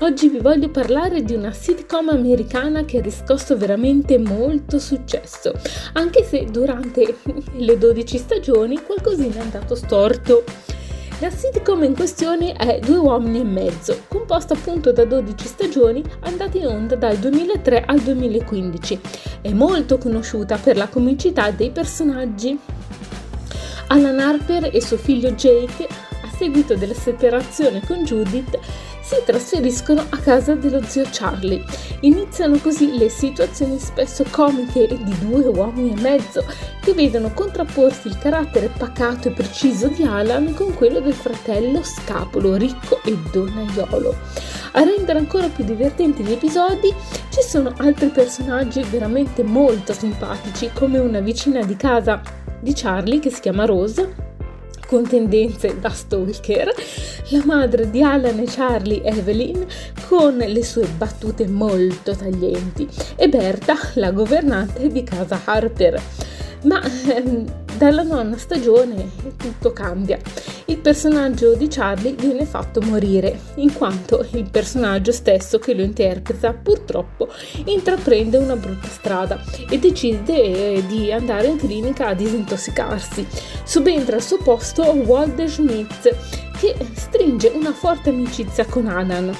Oggi 0.00 0.28
vi 0.28 0.38
voglio 0.38 0.70
parlare 0.70 1.22
di 1.22 1.34
una 1.34 1.52
sitcom 1.52 2.08
americana 2.08 2.84
che 2.84 2.98
ha 2.98 3.02
riscosso 3.02 3.56
veramente 3.56 4.18
molto 4.18 4.78
successo, 4.78 5.52
anche 5.92 6.24
se 6.24 6.46
durante 6.46 7.18
le 7.58 7.78
12 7.78 8.18
stagioni 8.18 8.82
qualcosina 8.82 9.36
è 9.36 9.40
andato 9.40 9.74
storto. 9.74 10.44
La 11.20 11.30
sitcom 11.30 11.82
in 11.82 11.94
questione 11.94 12.52
è 12.52 12.78
Due 12.78 12.98
uomini 12.98 13.40
e 13.40 13.44
mezzo, 13.44 14.02
composta 14.06 14.52
appunto 14.52 14.92
da 14.92 15.06
12 15.06 15.46
stagioni 15.46 16.04
andate 16.20 16.58
in 16.58 16.66
onda 16.66 16.94
dal 16.94 17.16
2003 17.16 17.84
al 17.86 18.00
2015. 18.00 19.00
È 19.40 19.50
molto 19.54 19.96
conosciuta 19.96 20.58
per 20.58 20.76
la 20.76 20.88
comicità 20.88 21.50
dei 21.52 21.70
personaggi. 21.70 22.58
Alan 23.86 24.18
Harper 24.18 24.68
e 24.70 24.82
suo 24.82 24.98
figlio 24.98 25.30
Jake, 25.30 25.88
seguito 26.36 26.74
della 26.74 26.94
separazione 26.94 27.80
con 27.86 28.04
Judith, 28.04 28.58
si 29.00 29.16
trasferiscono 29.24 30.04
a 30.08 30.18
casa 30.18 30.54
dello 30.54 30.82
zio 30.82 31.04
Charlie. 31.10 31.64
Iniziano 32.00 32.58
così 32.58 32.98
le 32.98 33.08
situazioni 33.08 33.78
spesso 33.78 34.24
comiche 34.30 34.88
di 34.88 35.18
due 35.20 35.46
uomini 35.46 35.92
e 35.96 36.00
mezzo 36.00 36.44
che 36.80 36.92
vedono 36.92 37.32
contrapporsi 37.32 38.08
il 38.08 38.18
carattere 38.18 38.68
pacato 38.76 39.28
e 39.28 39.30
preciso 39.30 39.86
di 39.86 40.02
Alan 40.02 40.54
con 40.54 40.74
quello 40.74 40.98
del 40.98 41.14
fratello 41.14 41.82
scapolo, 41.84 42.56
ricco 42.56 43.00
e 43.04 43.16
donaiolo. 43.30 44.14
A 44.72 44.82
rendere 44.82 45.20
ancora 45.20 45.48
più 45.48 45.64
divertenti 45.64 46.24
gli 46.24 46.32
episodi 46.32 46.92
ci 47.30 47.42
sono 47.42 47.72
altri 47.76 48.08
personaggi 48.08 48.82
veramente 48.82 49.42
molto 49.42 49.92
simpatici 49.92 50.70
come 50.74 50.98
una 50.98 51.20
vicina 51.20 51.62
di 51.62 51.76
casa 51.76 52.20
di 52.60 52.72
Charlie 52.74 53.20
che 53.20 53.30
si 53.30 53.40
chiama 53.40 53.64
Rose 53.64 54.34
con 54.86 55.06
tendenze 55.06 55.78
da 55.80 55.90
stalker, 55.90 56.72
la 57.30 57.44
madre 57.44 57.90
di 57.90 58.02
Alan 58.02 58.38
e 58.38 58.44
Charlie, 58.46 59.02
Evelyn, 59.02 59.66
con 60.08 60.36
le 60.36 60.64
sue 60.64 60.86
battute 60.96 61.46
molto 61.48 62.14
taglienti, 62.14 62.88
e 63.16 63.28
Berta, 63.28 63.76
la 63.94 64.12
governante 64.12 64.88
di 64.88 65.02
casa 65.02 65.40
Harper. 65.44 66.00
Ma 66.62 66.80
ehm, 67.08 67.65
dalla 67.76 68.02
nona 68.02 68.36
stagione 68.36 69.10
tutto 69.36 69.72
cambia. 69.72 70.18
Il 70.66 70.78
personaggio 70.78 71.54
di 71.54 71.68
Charlie 71.68 72.14
viene 72.14 72.44
fatto 72.44 72.80
morire, 72.80 73.38
in 73.56 73.72
quanto 73.72 74.26
il 74.32 74.48
personaggio 74.50 75.12
stesso 75.12 75.58
che 75.58 75.74
lo 75.74 75.82
interpreta 75.82 76.52
purtroppo 76.52 77.28
intraprende 77.66 78.36
una 78.36 78.56
brutta 78.56 78.88
strada 78.88 79.40
e 79.68 79.78
decide 79.78 80.74
eh, 80.74 80.86
di 80.86 81.12
andare 81.12 81.48
in 81.48 81.56
clinica 81.58 82.08
a 82.08 82.14
disintossicarsi. 82.14 83.26
Subentra 83.64 84.16
al 84.16 84.22
suo 84.22 84.38
posto 84.38 84.82
Walter 84.82 85.48
Schmidt, 85.48 86.16
che 86.58 86.74
stringe 86.94 87.48
una 87.48 87.72
forte 87.72 88.10
amicizia 88.10 88.64
con 88.64 88.86
Alan 88.86 89.34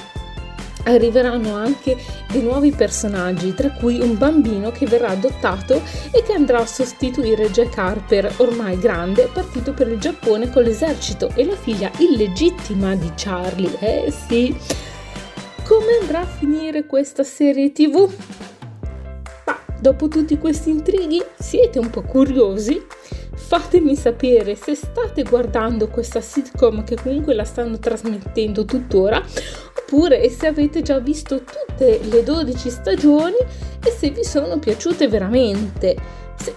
arriveranno 0.93 1.53
anche 1.55 1.97
dei 2.31 2.41
nuovi 2.41 2.71
personaggi, 2.71 3.53
tra 3.53 3.71
cui 3.71 3.99
un 3.99 4.17
bambino 4.17 4.71
che 4.71 4.85
verrà 4.85 5.09
adottato 5.09 5.81
e 6.11 6.23
che 6.23 6.33
andrà 6.33 6.59
a 6.59 6.65
sostituire 6.65 7.51
Jack 7.51 7.77
Harper, 7.77 8.33
ormai 8.37 8.77
grande, 8.79 9.29
partito 9.31 9.73
per 9.73 9.87
il 9.87 9.99
Giappone 9.99 10.49
con 10.49 10.63
l'esercito, 10.63 11.31
e 11.35 11.45
la 11.45 11.55
figlia 11.55 11.91
illegittima 11.97 12.95
di 12.95 13.11
Charlie. 13.15 13.77
Eh 13.79 14.11
sì. 14.11 14.55
Come 15.63 15.97
andrà 16.01 16.21
a 16.21 16.25
finire 16.25 16.85
questa 16.85 17.23
serie 17.23 17.71
TV? 17.71 18.09
Ma 19.45 19.59
dopo 19.79 20.07
tutti 20.07 20.37
questi 20.37 20.69
intrighi, 20.69 21.21
siete 21.37 21.79
un 21.79 21.89
po' 21.89 22.03
curiosi? 22.03 22.81
Fatemi 23.47 23.95
sapere 23.95 24.55
se 24.55 24.75
state 24.75 25.23
guardando 25.23 25.87
questa 25.87 26.19
sitcom 26.19 26.83
che 26.83 26.97
comunque 27.01 27.33
la 27.33 27.45
stanno 27.45 27.79
trasmettendo 27.79 28.65
tuttora 28.65 29.23
oppure 29.79 30.29
se 30.29 30.47
avete 30.47 30.81
già 30.81 30.99
visto 30.99 31.43
tutte 31.45 32.01
le 32.03 32.23
12 32.23 32.69
stagioni 32.69 33.37
e 33.81 33.89
se 33.89 34.09
vi 34.09 34.25
sono 34.25 34.59
piaciute 34.59 35.07
veramente. 35.07 35.95
Se, 36.35 36.55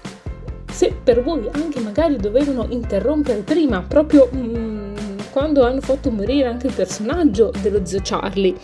se 0.68 0.92
per 1.00 1.22
voi 1.22 1.48
anche 1.52 1.78
magari 1.78 2.16
dovevano 2.16 2.66
interrompere 2.70 3.42
prima, 3.42 3.82
proprio 3.82 4.28
mm, 4.34 5.18
quando 5.30 5.64
hanno 5.64 5.80
fatto 5.80 6.10
morire 6.10 6.48
anche 6.48 6.66
il 6.66 6.72
personaggio 6.72 7.52
dello 7.62 7.86
zio 7.86 8.00
Charlie. 8.02 8.56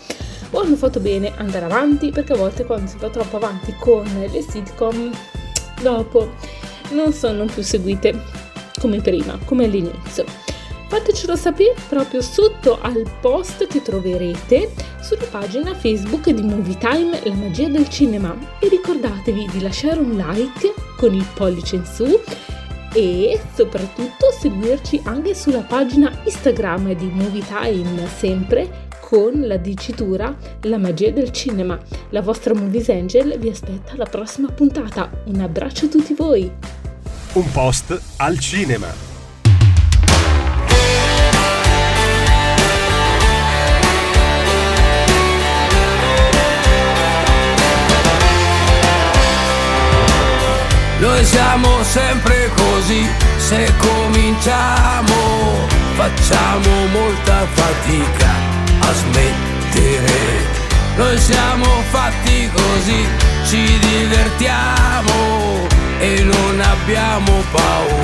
O 0.51 0.59
hanno 0.59 0.75
fatto 0.75 0.99
bene 0.99 1.31
andare 1.37 1.63
avanti, 1.63 2.09
perché 2.09 2.33
a 2.33 2.37
volte 2.37 2.65
quando 2.65 2.87
si 2.89 2.97
va 2.97 3.07
troppo 3.09 3.37
avanti 3.37 3.73
con 3.79 4.03
le 4.03 4.41
sitcom, 4.41 5.11
dopo 5.81 6.31
non 6.91 7.13
sono 7.13 7.45
più 7.45 7.63
seguite 7.63 8.19
come 8.79 9.01
prima, 9.01 9.37
come 9.45 9.65
all'inizio. 9.65 10.25
Fatecelo 10.87 11.35
sapere 11.35 11.75
proprio 11.89 12.21
sotto 12.21 12.79
al 12.81 13.03
post 13.19 13.67
che 13.67 13.81
troverete 13.81 14.71
sulla 15.01 15.25
pagina 15.29 15.75
Facebook 15.75 16.29
di 16.29 16.41
Movie 16.41 16.77
Time 16.77 17.19
La 17.23 17.33
magia 17.33 17.67
del 17.67 17.89
cinema 17.89 18.35
e 18.59 18.69
ricordatevi 18.69 19.49
di 19.51 19.61
lasciare 19.61 19.99
un 19.99 20.15
like 20.15 20.73
con 20.95 21.13
il 21.13 21.25
pollice 21.33 21.75
in 21.75 21.85
su 21.85 22.19
e 22.93 23.39
soprattutto 23.53 24.31
seguirci 24.39 25.01
anche 25.03 25.35
sulla 25.35 25.61
pagina 25.61 26.21
Instagram 26.23 26.93
di 26.93 27.11
Movie 27.13 27.43
Time 27.45 28.07
sempre 28.07 28.85
con 29.01 29.45
la 29.45 29.57
dicitura 29.57 30.35
La 30.61 30.77
magia 30.77 31.11
del 31.11 31.31
cinema. 31.31 31.77
La 32.09 32.21
vostra 32.21 32.53
Movies 32.53 32.89
Angel 32.89 33.37
vi 33.39 33.49
aspetta 33.49 33.93
alla 33.93 34.05
prossima 34.05 34.49
puntata. 34.51 35.09
Un 35.25 35.41
abbraccio 35.41 35.85
a 35.85 35.89
tutti 35.89 36.13
voi! 36.13 36.76
Un 37.33 37.51
post 37.51 38.01
al 38.17 38.39
cinema. 38.39 38.87
Noi 50.99 51.25
siamo 51.25 51.83
sempre 51.83 52.49
così, 52.55 53.07
se 53.37 53.71
cominciamo 53.77 55.17
facciamo 55.97 56.85
molta 56.91 57.47
fatica 57.53 58.31
a 58.79 58.93
smettere. 58.93 60.55
Noi 60.95 61.17
siamo 61.19 61.65
fatti 61.89 62.49
così, 62.53 63.07
ci 63.45 63.79
divertiamo 63.79 65.67
e 65.99 66.23
non 66.23 66.59
abbiamo 66.59 67.43
paura 67.51 67.96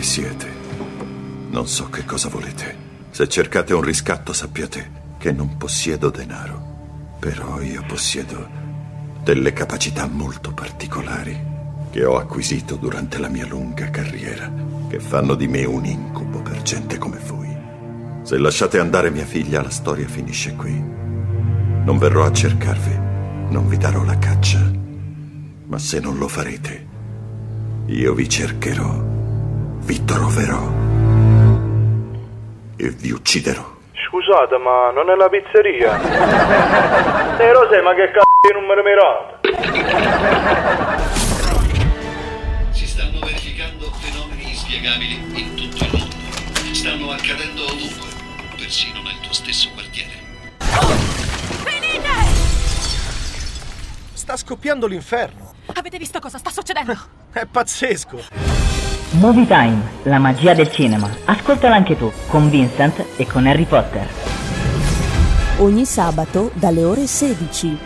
chi 0.00 0.06
siete. 0.06 0.48
Non 1.50 1.66
so 1.68 1.90
che 1.90 2.06
cosa 2.06 2.30
volete. 2.30 2.88
Se 3.10 3.28
cercate 3.28 3.74
un 3.74 3.82
riscatto 3.82 4.32
sappiate 4.32 4.98
che 5.18 5.30
non 5.30 5.58
possiedo 5.58 6.08
denaro. 6.08 7.16
Però 7.18 7.60
io 7.60 7.84
possiedo 7.86 8.48
delle 9.22 9.52
capacità 9.52 10.06
molto 10.06 10.52
particolari 10.52 11.48
che 11.90 12.04
ho 12.04 12.16
acquisito 12.16 12.76
durante 12.76 13.18
la 13.18 13.28
mia 13.28 13.46
lunga 13.46 13.90
carriera, 13.90 14.50
che 14.88 15.00
fanno 15.00 15.34
di 15.34 15.48
me 15.48 15.64
un 15.64 15.84
incubo 15.84 16.40
per 16.40 16.62
gente 16.62 16.96
come 16.96 17.18
voi. 17.18 17.54
Se 18.22 18.38
lasciate 18.38 18.78
andare 18.78 19.10
mia 19.10 19.26
figlia, 19.26 19.60
la 19.60 19.68
storia 19.68 20.08
finisce 20.08 20.54
qui. 20.54 20.72
Non 20.72 21.98
verrò 21.98 22.24
a 22.24 22.32
cercarvi, 22.32 22.96
non 23.50 23.68
vi 23.68 23.76
darò 23.76 24.02
la 24.04 24.18
caccia. 24.18 24.70
Ma 25.66 25.78
se 25.78 26.00
non 26.00 26.16
lo 26.16 26.28
farete, 26.28 26.86
io 27.86 28.14
vi 28.14 28.28
cercherò, 28.28 29.18
vi 29.90 30.04
troverò 30.04 30.68
e 32.76 32.90
vi 32.90 33.10
ucciderò. 33.10 33.78
Scusate, 34.06 34.56
ma 34.58 34.92
non 34.92 35.10
è 35.10 35.16
la 35.16 35.28
pizzeria? 35.28 35.98
Eh, 37.40 37.52
Rosè, 37.52 37.80
ma 37.80 37.94
che 37.94 38.10
c***o 38.12 38.22
di 38.46 38.52
numero 38.52 38.82
mirato? 38.84 39.40
Si 42.70 42.86
stanno 42.86 43.18
verificando 43.18 43.90
fenomeni 43.98 44.50
inspiegabili 44.50 45.40
in 45.40 45.54
tutto 45.54 45.84
il 45.84 45.90
mondo. 45.90 46.14
Stanno 46.72 47.10
accadendo 47.10 47.64
ovunque, 47.64 48.08
persino 48.56 49.00
nel 49.02 49.18
tuo 49.22 49.32
stesso 49.32 49.70
quartiere. 49.72 50.12
Sta 54.12 54.36
scoppiando 54.36 54.86
l'inferno. 54.86 55.54
Avete 55.74 55.98
visto 55.98 56.20
cosa 56.20 56.38
sta 56.38 56.50
succedendo? 56.50 56.94
È 57.32 57.44
pazzesco. 57.46 58.89
Movie 59.14 59.44
Time, 59.44 59.80
la 60.04 60.20
magia 60.20 60.54
del 60.54 60.70
cinema. 60.70 61.10
Ascoltala 61.24 61.74
anche 61.74 61.96
tu, 61.96 62.12
con 62.28 62.48
Vincent 62.48 63.04
e 63.16 63.26
con 63.26 63.44
Harry 63.44 63.64
Potter. 63.64 64.06
Ogni 65.58 65.84
sabato 65.84 66.52
dalle 66.54 66.84
ore 66.84 67.08
16. 67.08 67.78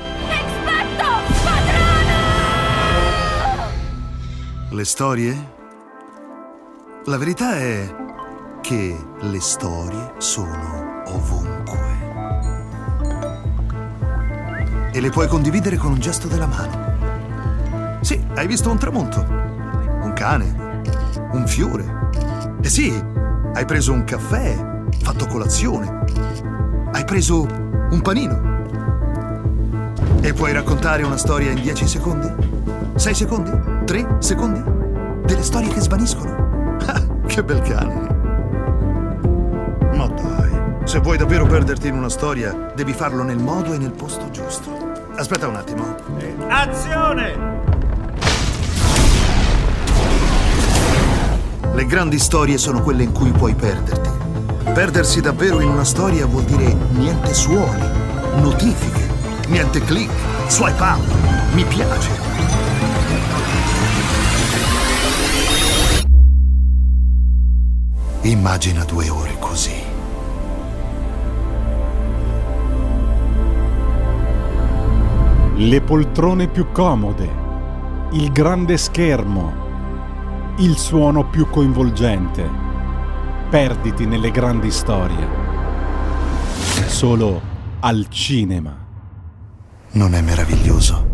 Le 4.68 4.84
storie? 4.84 5.52
La 7.06 7.16
verità 7.16 7.56
è 7.56 7.94
che 8.60 8.94
le 9.20 9.40
storie 9.40 10.12
sono 10.18 11.02
ovunque. 11.06 11.78
E 14.92 15.00
le 15.00 15.08
puoi 15.08 15.26
condividere 15.26 15.78
con 15.78 15.92
un 15.92 16.00
gesto 16.00 16.28
della 16.28 16.46
mano. 16.46 17.98
Sì, 18.02 18.22
hai 18.34 18.46
visto 18.46 18.70
un 18.70 18.76
tramonto, 18.76 19.20
un 19.20 20.12
cane, 20.14 20.64
un 21.34 21.46
fiore. 21.46 21.84
E 22.60 22.68
sì, 22.68 22.92
hai 23.52 23.64
preso 23.64 23.92
un 23.92 24.04
caffè, 24.04 24.56
fatto 25.02 25.26
colazione. 25.26 26.04
Hai 26.92 27.04
preso 27.04 27.42
un 27.90 28.00
panino. 28.02 28.52
E 30.20 30.32
puoi 30.32 30.52
raccontare 30.52 31.02
una 31.02 31.16
storia 31.16 31.50
in 31.50 31.60
10 31.60 31.86
secondi? 31.86 32.32
6 32.94 33.14
secondi? 33.14 33.50
3 33.84 34.16
secondi? 34.20 34.62
Delle 35.24 35.42
storie 35.42 35.68
che 35.68 35.80
svaniscono. 35.80 36.42
Ah, 36.86 37.00
che 37.26 37.42
bel 37.42 37.62
cane. 37.62 37.94
Ma 39.94 40.06
dai, 40.06 40.50
se 40.84 40.98
vuoi 40.98 41.16
davvero 41.16 41.46
perderti 41.46 41.88
in 41.88 41.94
una 41.94 42.10
storia, 42.10 42.72
devi 42.74 42.92
farlo 42.92 43.22
nel 43.22 43.38
modo 43.38 43.72
e 43.72 43.78
nel 43.78 43.92
posto 43.92 44.30
giusto. 44.30 44.70
Aspetta 45.16 45.48
un 45.48 45.56
attimo. 45.56 45.96
Azione! 46.48 47.63
Le 51.74 51.86
grandi 51.86 52.20
storie 52.20 52.56
sono 52.56 52.82
quelle 52.82 53.02
in 53.02 53.10
cui 53.10 53.32
puoi 53.32 53.52
perderti. 53.52 54.08
Perdersi 54.72 55.20
davvero 55.20 55.58
in 55.58 55.70
una 55.70 55.82
storia 55.82 56.24
vuol 56.24 56.44
dire 56.44 56.72
niente 56.92 57.34
suoni, 57.34 57.82
notifiche, 58.36 59.08
niente 59.48 59.80
click, 59.80 60.12
swipe 60.46 60.80
up, 60.80 61.02
mi 61.52 61.64
piace. 61.64 62.10
Immagina 68.20 68.84
due 68.84 69.08
ore 69.08 69.36
così. 69.40 69.82
Le 75.56 75.80
poltrone 75.80 76.46
più 76.46 76.70
comode, 76.70 77.28
il 78.12 78.30
grande 78.30 78.76
schermo, 78.76 79.63
il 80.58 80.76
suono 80.76 81.28
più 81.28 81.48
coinvolgente. 81.50 82.48
Perditi 83.50 84.06
nelle 84.06 84.30
grandi 84.30 84.70
storie. 84.70 85.26
Solo 86.86 87.40
al 87.80 88.06
cinema. 88.08 88.76
Non 89.92 90.14
è 90.14 90.20
meraviglioso? 90.20 91.12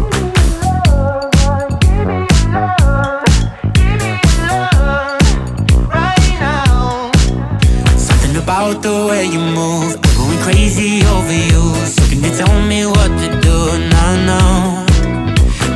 about 8.63 8.81
the 8.81 9.07
way 9.07 9.25
you 9.25 9.39
move, 9.39 9.95
I'm 9.95 10.13
going 10.15 10.39
crazy 10.39 11.03
over 11.15 11.35
you. 11.51 11.63
So 11.85 12.01
can 12.07 12.23
you 12.23 12.31
tell 12.31 12.55
me 12.71 12.85
what 12.85 13.11
to 13.19 13.27
do 13.43 13.57
now? 13.91 14.11
Now, 14.29 14.85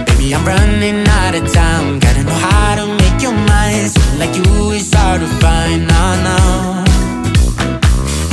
baby, 0.05 0.33
I'm 0.33 0.45
running 0.45 1.03
out 1.19 1.35
of 1.35 1.51
time. 1.51 1.99
Gotta 1.99 2.23
know 2.23 2.39
how 2.47 2.75
to 2.79 2.85
make 3.01 3.19
your 3.21 3.35
mind. 3.35 3.91
Someone 3.91 4.19
like 4.23 4.35
you 4.39 4.71
is 4.71 4.93
hard 4.93 5.19
to 5.19 5.27
find 5.43 5.87
now. 5.87 6.11
Now, 6.27 6.83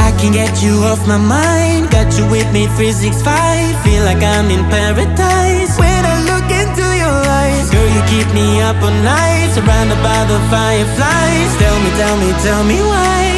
I 0.06 0.14
can 0.18 0.30
get 0.32 0.62
you 0.62 0.74
off 0.90 1.02
my 1.08 1.18
mind. 1.18 1.90
Got 1.90 2.14
you 2.16 2.24
with 2.30 2.46
me 2.54 2.70
365. 2.78 3.82
Feel 3.82 4.04
like 4.04 4.22
I'm 4.22 4.50
in 4.54 4.62
paradise. 4.70 5.74
When 5.82 6.02
I 6.12 6.14
look 6.30 6.46
into 6.62 6.86
your 7.02 7.18
eyes, 7.42 7.66
girl, 7.74 7.90
you 7.90 8.02
keep 8.06 8.28
me 8.30 8.62
up 8.62 8.78
all 8.86 8.94
night. 9.02 9.50
Surrounded 9.50 9.98
by 9.98 10.20
the 10.30 10.38
fireflies. 10.46 11.50
Tell 11.58 11.78
me, 11.82 11.90
tell 11.98 12.16
me, 12.22 12.30
tell 12.46 12.62
me. 12.62 12.78
Why 12.78 13.34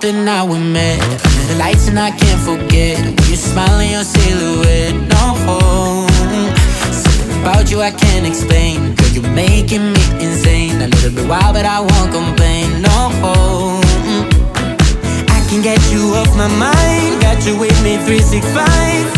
Night 0.00 0.48
we 0.48 0.56
met 0.56 0.98
the 1.46 1.56
lights 1.58 1.86
and 1.86 1.98
I 1.98 2.10
can't 2.10 2.40
forget. 2.40 2.96
When 3.04 3.28
you 3.28 3.36
smile 3.36 3.78
in 3.80 3.90
your 3.92 4.02
silhouette 4.02 4.96
No. 5.12 6.08
Something 6.88 7.42
about 7.42 7.70
you 7.70 7.82
I 7.82 7.90
can't 7.90 8.24
explain. 8.26 8.96
Girl, 8.96 9.08
you're 9.12 9.30
making 9.36 9.92
me 9.92 10.00
insane. 10.24 10.80
A 10.80 10.88
little 10.88 11.12
bit 11.12 11.28
wild 11.28 11.52
but 11.52 11.66
I 11.66 11.80
won't 11.84 12.10
complain 12.16 12.80
No. 12.80 13.12
I 15.36 15.38
can 15.52 15.60
get 15.60 15.78
you 15.92 16.16
off 16.16 16.32
my 16.34 16.48
mind. 16.48 17.20
Got 17.20 17.44
you 17.44 17.60
with 17.60 17.76
me 17.84 18.00
365 18.00 18.56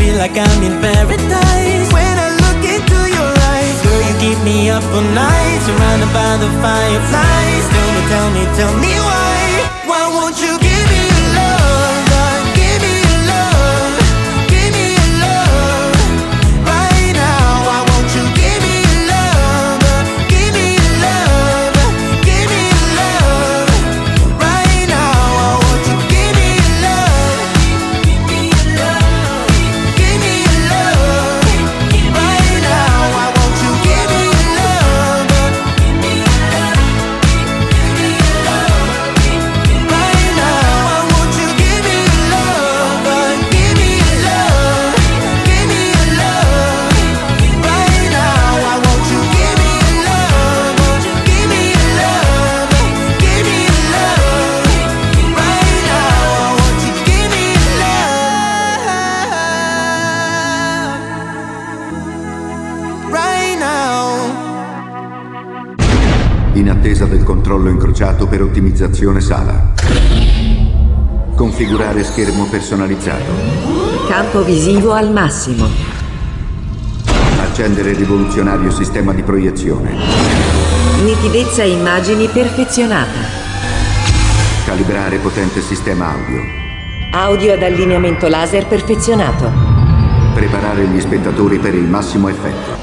Feel 0.02 0.18
like 0.18 0.34
I'm 0.34 0.62
in 0.66 0.82
paradise. 0.82 1.88
When 1.94 2.14
I 2.18 2.28
look 2.42 2.60
into 2.66 2.98
your 3.06 3.32
eyes 3.54 3.78
Girl, 3.86 4.02
you 4.02 4.14
keep 4.18 4.38
me 4.42 4.68
up 4.68 4.82
all 4.90 5.06
night. 5.14 5.62
Surrounded 5.62 6.10
by 6.10 6.42
the 6.42 6.50
fireflies. 6.58 7.64
Tell 7.70 7.88
me, 7.94 8.02
tell 8.10 8.28
me, 8.34 8.42
tell 8.58 8.74
me 8.82 8.92
Why 8.98 9.51
del 67.12 67.24
controllo 67.24 67.68
incrociato 67.68 68.26
per 68.26 68.40
ottimizzazione 68.40 69.20
sala. 69.20 69.72
Configurare 71.36 72.02
schermo 72.04 72.46
personalizzato. 72.46 73.30
Campo 74.08 74.42
visivo 74.42 74.92
al 74.92 75.12
massimo. 75.12 75.66
Accendere 77.38 77.92
rivoluzionario 77.92 78.70
sistema 78.70 79.12
di 79.12 79.22
proiezione. 79.22 79.94
Nitidezza 81.04 81.64
immagini 81.64 82.28
perfezionata. 82.28 83.40
Calibrare 84.64 85.18
potente 85.18 85.60
sistema 85.60 86.12
audio. 86.12 86.40
Audio 87.12 87.52
ad 87.52 87.62
allineamento 87.62 88.26
laser 88.28 88.66
perfezionato. 88.66 89.50
Preparare 90.32 90.86
gli 90.86 91.00
spettatori 91.00 91.58
per 91.58 91.74
il 91.74 91.84
massimo 91.84 92.28
effetto. 92.28 92.80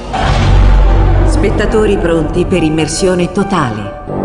Spettatori 1.26 1.98
pronti 1.98 2.46
per 2.46 2.62
immersione 2.62 3.32
totale. 3.32 4.19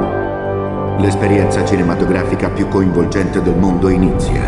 L'esperienza 0.99 1.65
cinematografica 1.65 2.49
più 2.51 2.69
coinvolgente 2.69 3.43
del 3.43 3.57
mondo 3.57 3.89
inizia. 3.89 4.43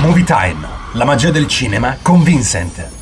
Movie 0.00 0.24
Time, 0.24 0.66
la 0.92 1.04
magia 1.04 1.30
del 1.30 1.46
cinema 1.46 1.96
con 2.02 2.22
Vincent. 2.22 3.01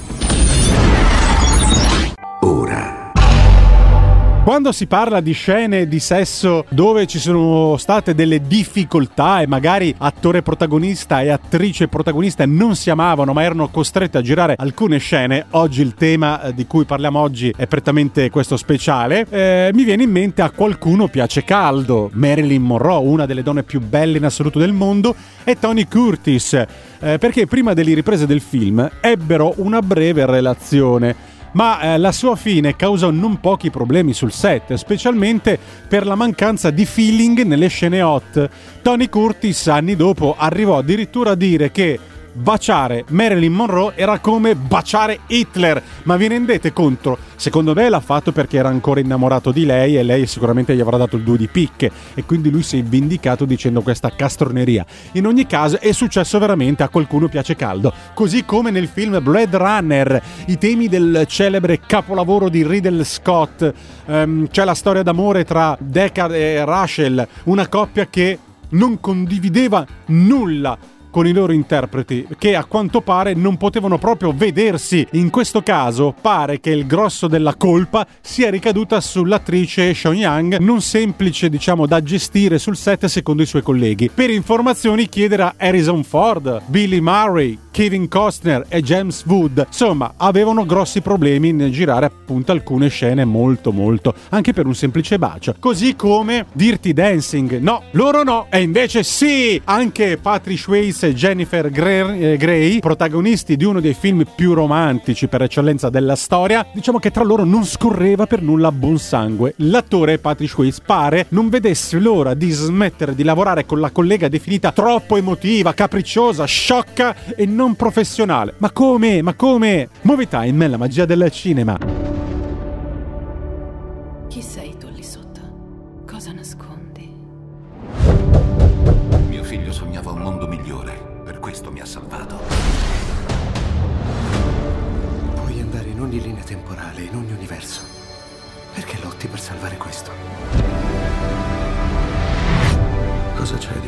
Quando 4.51 4.73
si 4.73 4.89
parla 4.89 5.21
di 5.21 5.31
scene 5.31 5.87
di 5.87 6.01
sesso 6.01 6.65
dove 6.71 7.07
ci 7.07 7.21
sono 7.21 7.77
state 7.77 8.17
delle 8.17 8.41
difficoltà 8.41 9.43
e 9.43 9.47
magari 9.47 9.95
attore 9.97 10.43
protagonista 10.43 11.23
e 11.23 11.29
attrice 11.29 11.87
protagonista 11.87 12.45
non 12.47 12.75
si 12.75 12.91
amavano 12.91 13.33
ma 13.33 13.45
erano 13.45 13.69
costretti 13.69 14.17
a 14.17 14.23
girare 14.23 14.57
alcune 14.59 14.99
scene, 14.99 15.47
oggi 15.51 15.83
il 15.83 15.95
tema 15.95 16.43
eh, 16.43 16.53
di 16.53 16.67
cui 16.67 16.85
parliamo 16.85 17.21
oggi 17.21 17.55
è 17.57 17.69
prettamente 17.69 18.29
questo 18.29 18.57
speciale, 18.57 19.25
eh, 19.31 19.71
mi 19.73 19.85
viene 19.85 20.03
in 20.03 20.11
mente 20.11 20.43
a 20.43 20.51
qualcuno 20.51 21.07
piace 21.07 21.45
caldo, 21.45 22.11
Marilyn 22.15 22.61
Monroe, 22.61 23.07
una 23.07 23.27
delle 23.27 23.45
donne 23.45 23.63
più 23.63 23.79
belle 23.79 24.17
in 24.17 24.25
assoluto 24.25 24.59
del 24.59 24.73
mondo, 24.73 25.15
e 25.45 25.61
Tony 25.61 25.87
Curtis, 25.87 26.55
eh, 26.55 27.19
perché 27.19 27.47
prima 27.47 27.73
delle 27.73 27.95
riprese 27.95 28.27
del 28.27 28.41
film 28.41 28.91
ebbero 29.01 29.55
una 29.59 29.81
breve 29.81 30.27
relazione 30.27 31.30
ma 31.53 31.81
eh, 31.81 31.99
la 31.99 32.13
sua 32.13 32.37
fine 32.37 32.77
causò 32.77 33.11
non 33.11 33.41
pochi 33.41 33.71
problemi 33.71 34.13
sul 34.13 34.33
set, 34.33 34.75
specialmente 34.75 35.59
per 35.89 36.07
la 36.07 36.15
mancanza 36.15 36.71
di 36.71 36.85
feeling 36.85 37.43
nelle 37.43 37.69
scene 37.69 38.03
hot. 38.03 38.49
Tony 38.83 39.09
Curtis 39.09 39.67
anni 39.69 39.97
dopo 39.97 40.35
arrivò 40.39 40.79
addirittura 40.79 41.33
a 41.33 41.35
dire 41.35 41.71
che 41.71 41.99
baciare 42.33 43.05
Marilyn 43.09 43.53
Monroe 43.53 43.93
era 43.97 44.19
come 44.19 44.55
baciare 44.55 45.21
Hitler, 45.27 45.83
ma 46.05 46.17
vi 46.17 46.29
rendete 46.29 46.73
conto? 46.73 47.19
Secondo 47.37 47.75
me 47.75 47.89
l'ha 47.89 48.01
fatto 48.01 48.33
perché 48.33 48.59
era 48.59 48.69
ancora 48.69 49.01
innamorato 49.01 49.51
di 49.51 49.65
lei 49.65 49.97
e 49.97 50.03
lei 50.03 50.27
sicuramente 50.27 50.75
gli 50.75 50.81
avrà 50.81 50.97
dato 50.97 51.17
il 51.17 51.23
due 51.23 51.37
di 51.37 51.49
picche 51.49 51.91
e 52.15 52.25
quindi 52.25 52.51
lui 52.51 52.63
si 52.63 52.79
è 52.79 52.83
vindicato 52.83 53.45
dicendo 53.45 53.83
questa 53.83 54.11
castroneria. 54.15 54.85
In 55.13 55.27
ogni 55.27 55.47
caso 55.47 55.81
è 55.81 55.93
successo 55.93 56.39
veramente 56.39 56.83
a 56.83 56.89
qualcuno 56.89 57.29
piace 57.29 57.57
caldo, 57.57 57.93
così 58.15 58.45
come 58.45 58.71
nel 58.71 58.89
film 58.89 59.23
Blade 59.23 59.57
Runner, 59.57 60.23
i 60.47 60.59
temi 60.59 60.89
del 60.89 61.25
celebre 61.27 61.81
capolavoro 61.81 62.49
di 62.49 62.67
Riddle 62.67 63.05
Scott, 63.05 63.73
ehm, 64.07 64.49
c'è 64.49 64.65
la 64.65 64.75
storia 64.75 65.03
d'amore 65.03 65.45
tra 65.45 65.77
Deckard 65.81 66.35
e 66.35 66.65
Rachel, 66.65 67.27
una 67.45 67.69
coppia 67.69 68.07
che 68.07 68.39
non 68.71 69.01
condivideva 69.01 69.85
nulla 70.07 70.79
con 71.11 71.27
i 71.27 71.33
loro 71.33 71.53
interpreti 71.53 72.27
che 72.39 72.55
a 72.55 72.65
quanto 72.65 73.01
pare 73.01 73.35
non 73.35 73.57
potevano 73.57 73.99
proprio 73.99 74.33
vedersi. 74.33 75.07
In 75.13 75.31
questo 75.31 75.63
caso 75.63 76.15
pare 76.21 76.61
che 76.61 76.71
il 76.71 76.87
grosso 76.87 77.27
della 77.27 77.55
colpa 77.57 78.07
sia 78.21 78.51
ricaduta 78.51 79.01
sull'attrice 79.01 79.93
Sean 79.95 80.17
Young, 80.17 80.59
non 80.59 80.81
semplice 80.81 81.49
diciamo 81.49 81.87
da 81.87 82.03
gestire 82.03 82.59
sul 82.59 82.77
set 82.77 83.07
secondo 83.07 83.43
i 83.43 83.47
suoi 83.47 83.63
colleghi. 83.63 84.11
Per 84.13 84.31
informazioni 84.31 85.09
chiedere 85.09 85.43
a 85.43 85.55
Harrison 85.57 86.05
Ford, 86.05 86.63
Billy 86.67 87.01
Murray, 87.01 87.59
Kevin 87.71 88.09
Costner 88.09 88.67
e 88.69 88.83
James 88.83 89.25
Wood. 89.27 89.65
Insomma, 89.67 90.15
avevano 90.17 90.67
grossi 90.67 91.01
problemi 91.01 91.53
nel 91.53 91.71
girare 91.71 92.07
appunto 92.07 92.53
alcune 92.53 92.89
scene 92.89 93.25
molto 93.25 93.73
molto, 93.73 94.15
anche 94.31 94.53
per 94.53 94.67
un 94.67 94.75
semplice 94.75 95.19
bacio. 95.19 95.55
Così 95.59 95.97
come 95.97 96.47
Dirty 96.53 96.93
Dancing. 96.93 97.59
No, 97.59 97.83
loro 97.93 98.23
no. 98.23 98.47
E 98.51 98.61
invece 98.61 99.03
sì, 99.03 99.61
anche 99.65 100.19
Patrick 100.19 100.61
Swayze 100.61 101.00
e 101.07 101.15
Jennifer 101.15 101.71
Gre- 101.71 102.33
eh, 102.33 102.37
Grey, 102.37 102.81
protagonisti 102.81 103.57
di 103.57 103.65
uno 103.65 103.81
dei 103.81 103.95
film 103.95 104.25
più 104.35 104.53
romantici 104.53 105.29
per 105.29 105.43
eccellenza 105.43 105.91
della 105.91 106.17
storia, 106.17 106.67
diciamo 106.73 106.99
che 106.99 107.11
tra 107.11 107.25
loro 107.25 107.45
non 107.45 107.65
scorreva 107.65 108.27
per 108.27 108.43
nulla 108.43 108.73
buon 108.73 108.99
sangue. 108.99 109.55
L'attore 109.57 110.19
Patrick 110.19 110.53
Swayze 110.53 110.83
pare 110.85 111.27
non 111.31 111.49
vedesse 111.49 111.99
l'ora 111.99 112.35
di 112.35 112.51
smettere 112.51 113.15
di 113.15 113.23
lavorare 113.23 113.67
con 113.67 113.81
la 113.81 113.91
collega 113.91 114.29
definita 114.29 114.73
troppo 114.73 115.17
emotiva, 115.17 115.75
capricciosa, 115.75 116.45
sciocca 116.45 117.15
e 117.37 117.47
non 117.47 117.75
professionale. 117.75 118.55
Ma 118.59 118.71
come? 118.71 119.23
Ma 119.23 119.35
come? 119.35 119.89
Movie 120.03 120.29
Time 120.29 120.65
è 120.65 120.69
la 120.69 120.77
magia 120.77 121.05
del 121.05 121.31
cinema. 121.31 122.10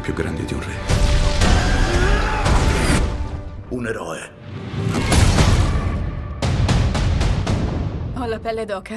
Più 0.03 0.15
grande 0.15 0.45
di 0.45 0.53
un 0.53 0.61
re? 0.61 0.75
Un 3.69 3.87
eroe. 3.87 4.31
Ho 8.15 8.25
la 8.27 8.39
pelle 8.41 8.65
d'oca. 8.65 8.97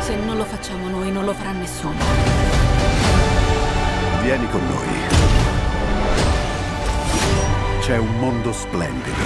Se 0.00 0.14
non 0.16 0.36
lo 0.36 0.44
facciamo 0.44 0.88
noi, 0.88 1.10
non 1.10 1.24
lo 1.24 1.32
farà 1.32 1.52
nessuno. 1.52 1.96
Vieni 4.20 4.48
con 4.50 4.60
noi. 4.68 4.86
C'è 7.80 7.96
un 7.96 8.18
mondo 8.18 8.52
splendido 8.52 9.24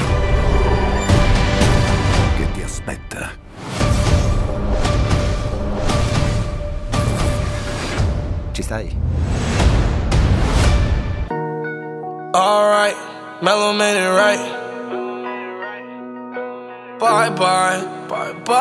che 2.37 2.51
ti 2.53 2.63
aspetta. 2.63 3.46
Ci 8.57 8.63
stai? 8.63 8.89
Alright, 12.33 12.97
Mellow 13.43 13.75
made 13.75 14.01
it 14.01 14.09
right. 14.17 14.41
Bye 16.99 17.29
bye, 17.37 17.85
bye 18.09 18.33
bye. 18.49 18.57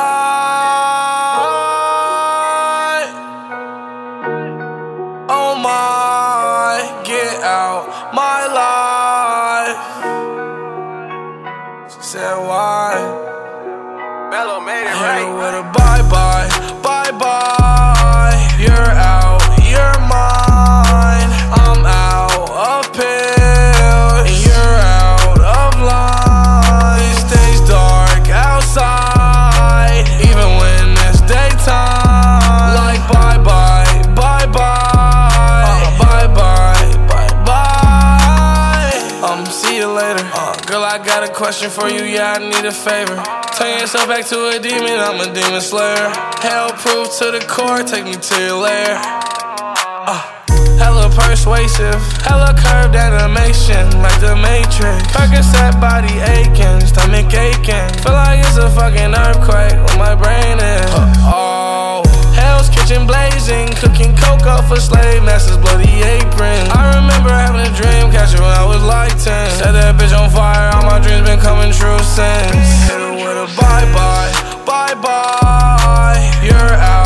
Oh 5.31 5.55
my, 5.63 6.83
get 7.05 7.41
out 7.41 7.87
my 8.11 8.47
life. 8.51 9.79
She 11.95 12.01
said 12.03 12.35
why? 12.35 12.99
Mellow 14.29 14.59
made 14.59 14.91
it 14.91 14.99
right. 14.99 15.23
With 15.23 15.55
a 15.55 15.63
bye 15.71 16.03
bye, 16.11 16.49
bye 16.83 17.11
bye. 17.17 17.64
Question 41.45 41.69
for 41.69 41.87
you. 41.87 42.01
Yeah, 42.01 42.33
I 42.33 42.39
need 42.39 42.65
a 42.65 42.71
favor. 42.71 43.21
Turn 43.53 43.77
yourself 43.77 44.07
back 44.07 44.25
to 44.33 44.49
a 44.49 44.57
demon. 44.57 44.97
I'm 44.97 45.21
a 45.21 45.31
demon 45.31 45.61
slayer. 45.61 46.09
Hell 46.41 46.73
proof 46.73 47.05
to 47.19 47.29
the 47.29 47.45
core. 47.47 47.83
Take 47.85 48.05
me 48.05 48.15
to 48.17 48.35
your 48.41 48.57
lair. 48.65 48.97
Uh, 48.97 50.25
hella 50.81 51.05
persuasive, 51.13 52.01
hella 52.25 52.49
curved 52.57 52.95
animation, 52.95 53.85
like 54.01 54.19
the 54.25 54.33
Matrix. 54.35 55.05
Percocet 55.13 55.79
body 55.79 56.17
aching, 56.33 56.81
stomach 56.81 57.31
aching. 57.31 57.93
Feel 58.01 58.13
like 58.13 58.39
it's 58.39 58.57
a 58.57 58.67
fucking 58.71 59.13
earthquake 59.13 59.77
where 59.85 59.99
my 60.01 60.15
brain 60.15 60.57
is. 60.57 60.89
Hell's 60.89 61.54
Kitchen 62.95 63.07
blazing, 63.07 63.67
cooking 63.75 64.15
coke 64.15 64.39
cocoa 64.39 64.61
for 64.61 64.79
slave 64.79 65.21
masters, 65.21 65.57
bloody 65.57 65.99
apron. 66.01 66.71
I 66.71 66.95
remember 66.95 67.27
having 67.27 67.59
a 67.59 67.71
dream 67.75 68.09
catcher 68.09 68.39
when 68.39 68.51
I 68.55 68.63
was 68.63 68.81
like 68.83 69.11
10. 69.11 69.51
Set 69.51 69.73
that 69.73 69.99
bitch 69.99 70.15
on 70.17 70.29
fire, 70.29 70.71
all 70.71 70.87
my 70.87 70.99
dreams 71.03 71.27
been 71.27 71.39
coming 71.39 71.73
true 71.75 71.99
since. 71.99 72.55
Hit 72.87 73.03
with 73.19 73.35
a 73.35 73.51
bye 73.59 73.83
bye, 73.91 74.31
bye 74.63 74.95
bye. 74.95 76.23
You're 76.39 76.55
out, 76.55 77.04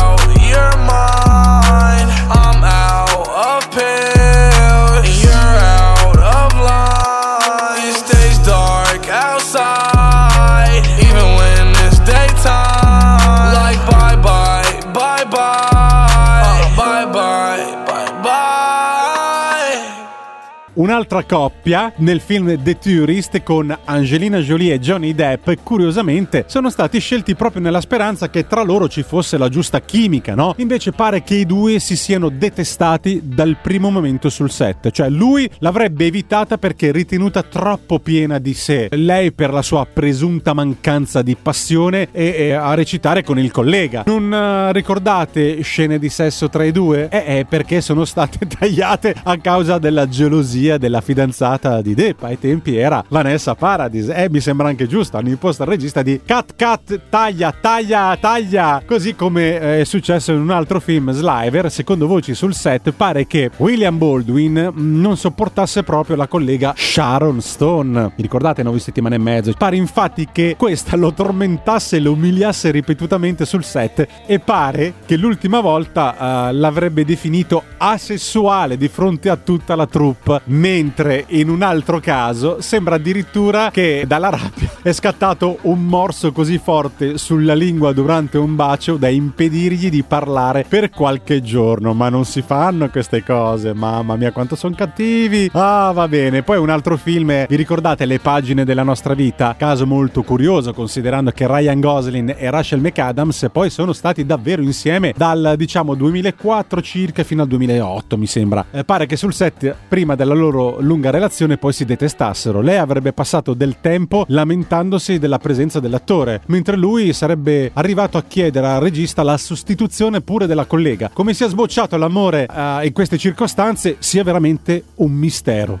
Un'altra 20.80 21.24
coppia 21.24 21.92
nel 21.96 22.20
film 22.20 22.62
The 22.62 22.78
Tourist 22.78 23.42
con 23.42 23.76
Angelina 23.84 24.38
Jolie 24.38 24.72
e 24.72 24.78
Johnny 24.78 25.14
Depp, 25.14 25.50
curiosamente, 25.62 26.44
sono 26.46 26.70
stati 26.70 26.98
scelti 27.00 27.34
proprio 27.34 27.60
nella 27.60 27.82
speranza 27.82 28.30
che 28.30 28.46
tra 28.46 28.62
loro 28.62 28.88
ci 28.88 29.02
fosse 29.02 29.36
la 29.36 29.50
giusta 29.50 29.82
chimica, 29.82 30.34
no? 30.34 30.54
Invece 30.56 30.92
pare 30.92 31.22
che 31.22 31.34
i 31.34 31.44
due 31.44 31.80
si 31.80 31.96
siano 31.96 32.30
detestati 32.30 33.20
dal 33.22 33.58
primo 33.60 33.90
momento 33.90 34.30
sul 34.30 34.50
set, 34.50 34.90
cioè 34.90 35.10
lui 35.10 35.46
l'avrebbe 35.58 36.06
evitata 36.06 36.56
perché 36.56 36.92
ritenuta 36.92 37.42
troppo 37.42 37.98
piena 37.98 38.38
di 38.38 38.54
sé, 38.54 38.88
lei 38.92 39.32
per 39.32 39.52
la 39.52 39.60
sua 39.60 39.84
presunta 39.84 40.54
mancanza 40.54 41.20
di 41.20 41.36
passione 41.36 42.08
e, 42.10 42.34
e 42.38 42.52
a 42.52 42.72
recitare 42.72 43.22
con 43.22 43.38
il 43.38 43.50
collega. 43.50 44.04
Non 44.06 44.32
eh, 44.32 44.72
ricordate 44.72 45.60
scene 45.60 45.98
di 45.98 46.08
sesso 46.08 46.48
tra 46.48 46.64
i 46.64 46.72
due? 46.72 47.10
Eh, 47.10 47.40
eh, 47.40 47.46
perché 47.46 47.82
sono 47.82 48.06
state 48.06 48.46
tagliate 48.58 49.14
a 49.24 49.36
causa 49.36 49.76
della 49.76 50.08
gelosia 50.08 50.68
della 50.78 51.00
fidanzata 51.00 51.80
di 51.80 51.94
Depp. 51.94 52.22
Ai 52.22 52.38
tempi 52.38 52.76
era 52.76 53.04
Vanessa 53.08 53.54
Paradis. 53.54 54.08
E 54.08 54.28
mi 54.30 54.40
sembra 54.40 54.68
anche 54.68 54.86
giusto, 54.86 55.16
hanno 55.16 55.28
imposto 55.28 55.62
al 55.62 55.68
regista 55.68 56.02
di 56.02 56.20
cut 56.26 56.54
cut, 56.56 57.00
taglia, 57.08 57.54
taglia, 57.58 58.16
taglia. 58.20 58.82
Così 58.86 59.14
come 59.14 59.58
eh, 59.58 59.80
è 59.80 59.84
successo 59.84 60.32
in 60.32 60.40
un 60.40 60.50
altro 60.50 60.80
film, 60.80 61.10
Sliver, 61.10 61.70
secondo 61.70 62.06
voci 62.06 62.34
sul 62.34 62.54
set, 62.54 62.90
pare 62.92 63.26
che 63.26 63.50
William 63.56 63.96
Baldwin 63.96 64.72
mm, 64.72 65.00
non 65.00 65.16
sopportasse 65.16 65.82
proprio 65.82 66.16
la 66.16 66.26
collega 66.26 66.74
Sharon 66.76 67.40
Stone. 67.40 68.12
Vi 68.14 68.22
ricordate, 68.22 68.62
nove 68.62 68.78
settimane 68.78 69.16
e 69.16 69.18
mezzo? 69.18 69.52
Pare 69.56 69.76
infatti 69.76 70.28
che 70.30 70.54
questa 70.58 70.96
lo 70.96 71.12
tormentasse 71.12 71.96
e 71.96 72.00
lo 72.00 72.12
umiliasse 72.12 72.70
ripetutamente 72.70 73.44
sul 73.44 73.64
set 73.64 74.06
e 74.26 74.38
pare 74.38 74.94
che 75.06 75.16
l'ultima 75.16 75.60
volta 75.60 76.48
eh, 76.48 76.52
l'avrebbe 76.52 77.04
definito 77.04 77.62
asessuale 77.78 78.76
di 78.76 78.88
fronte 78.88 79.28
a 79.30 79.36
tutta 79.36 79.74
la 79.74 79.86
troupe, 79.86 80.40
mentre 80.60 81.24
in 81.28 81.48
un 81.48 81.62
altro 81.62 82.00
caso 82.00 82.60
sembra 82.60 82.96
addirittura 82.96 83.70
che 83.70 84.04
dalla 84.06 84.28
rabbia 84.28 84.70
è 84.82 84.92
scattato 84.92 85.58
un 85.62 85.86
morso 85.86 86.32
così 86.32 86.58
forte 86.58 87.16
sulla 87.16 87.54
lingua 87.54 87.92
durante 87.92 88.36
un 88.36 88.54
bacio 88.54 88.96
da 88.96 89.08
impedirgli 89.08 89.88
di 89.88 90.02
parlare 90.02 90.66
per 90.68 90.90
qualche 90.90 91.40
giorno. 91.40 91.94
Ma 91.94 92.10
non 92.10 92.26
si 92.26 92.42
fanno 92.42 92.90
queste 92.90 93.24
cose, 93.24 93.72
mamma 93.72 94.16
mia 94.16 94.32
quanto 94.32 94.54
sono 94.54 94.74
cattivi. 94.74 95.50
Ah, 95.54 95.92
va 95.94 96.06
bene. 96.08 96.42
Poi 96.42 96.58
un 96.58 96.68
altro 96.68 96.98
film, 96.98 97.30
è- 97.30 97.46
vi 97.48 97.56
ricordate 97.56 98.04
Le 98.04 98.18
pagine 98.18 98.64
della 98.64 98.82
nostra 98.82 99.14
vita? 99.14 99.54
Caso 99.56 99.86
molto 99.86 100.22
curioso 100.22 100.74
considerando 100.74 101.30
che 101.30 101.46
Ryan 101.46 101.80
Gosling 101.80 102.34
e 102.36 102.50
Rachel 102.50 102.80
McAdams 102.80 103.48
poi 103.50 103.70
sono 103.70 103.94
stati 103.94 104.26
davvero 104.26 104.60
insieme 104.60 105.14
dal 105.16 105.54
diciamo 105.56 105.94
2004 105.94 106.82
circa 106.82 107.24
fino 107.24 107.42
al 107.42 107.48
2008 107.48 108.18
mi 108.18 108.26
sembra. 108.26 108.66
Eh, 108.70 108.84
pare 108.84 109.06
che 109.06 109.16
sul 109.16 109.32
set 109.32 109.74
prima 109.88 110.14
della 110.14 110.34
loro 110.34 110.49
lunga 110.50 111.10
relazione 111.10 111.56
poi 111.56 111.72
si 111.72 111.84
detestassero. 111.84 112.60
Lei 112.60 112.76
avrebbe 112.76 113.12
passato 113.12 113.54
del 113.54 113.76
tempo 113.80 114.24
lamentandosi 114.28 115.18
della 115.18 115.38
presenza 115.38 115.80
dell'attore, 115.80 116.42
mentre 116.46 116.76
lui 116.76 117.12
sarebbe 117.12 117.70
arrivato 117.74 118.18
a 118.18 118.24
chiedere 118.26 118.66
al 118.66 118.80
regista 118.80 119.22
la 119.22 119.36
sostituzione 119.36 120.20
pure 120.20 120.46
della 120.46 120.66
collega. 120.66 121.10
Come 121.12 121.34
sia 121.34 121.48
sbocciato 121.48 121.96
l'amore 121.96 122.46
eh, 122.46 122.86
in 122.86 122.92
queste 122.92 123.18
circostanze 123.18 123.96
sia 123.98 124.24
veramente 124.24 124.84
un 124.96 125.12
mistero. 125.12 125.80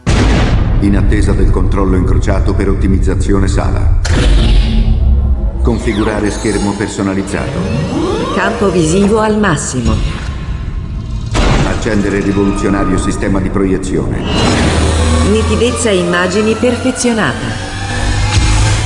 In 0.80 0.96
attesa 0.96 1.32
del 1.32 1.50
controllo 1.50 1.96
incrociato 1.96 2.54
per 2.54 2.68
ottimizzazione 2.68 3.48
sala. 3.48 3.98
Configurare 5.62 6.30
schermo 6.30 6.72
personalizzato. 6.72 7.58
Campo 8.34 8.70
visivo 8.70 9.18
al 9.18 9.38
massimo. 9.38 10.29
Accendere 11.70 12.18
il 12.18 12.24
rivoluzionario 12.24 12.98
sistema 12.98 13.38
di 13.38 13.48
proiezione. 13.48 14.22
Nitidezza 15.30 15.90
immagini 15.90 16.54
perfezionata. 16.54 17.46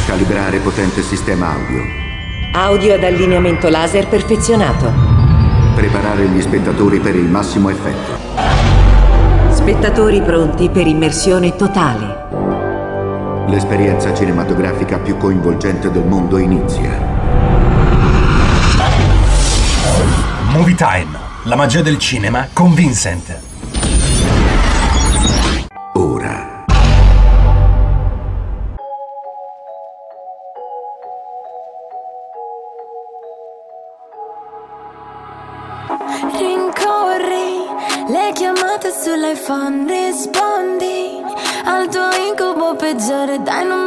Calibrare 0.06 0.58
potente 0.58 1.02
sistema 1.02 1.54
audio. 1.54 1.82
Audio 2.52 2.94
ad 2.94 3.02
allineamento 3.02 3.70
laser 3.70 4.06
perfezionato. 4.06 4.92
Preparare 5.74 6.26
gli 6.26 6.40
spettatori 6.42 7.00
per 7.00 7.16
il 7.16 7.24
massimo 7.24 7.70
effetto. 7.70 8.18
Spettatori 9.50 10.20
pronti 10.20 10.68
per 10.68 10.86
immersione 10.86 11.56
totale. 11.56 13.48
L'esperienza 13.48 14.14
cinematografica 14.14 14.98
più 14.98 15.16
coinvolgente 15.16 15.90
del 15.90 16.04
mondo 16.04 16.36
inizia. 16.36 16.90
Movie 20.52 20.74
Time, 20.74 21.23
la 21.46 21.56
magia 21.56 21.82
del 21.82 21.98
cinema 21.98 22.48
con 22.54 22.72
Vincent. 22.72 23.38
Ora. 25.92 26.64
Rincorri 36.32 37.66
le 38.08 38.32
chiamate 38.32 38.90
sull'iPhone, 38.90 39.86
rispondi 39.86 41.20
al 41.66 41.88
tuo 41.90 42.08
incubo 42.26 42.74
peggiore, 42.74 43.42
dai 43.42 43.66
non 43.66 43.83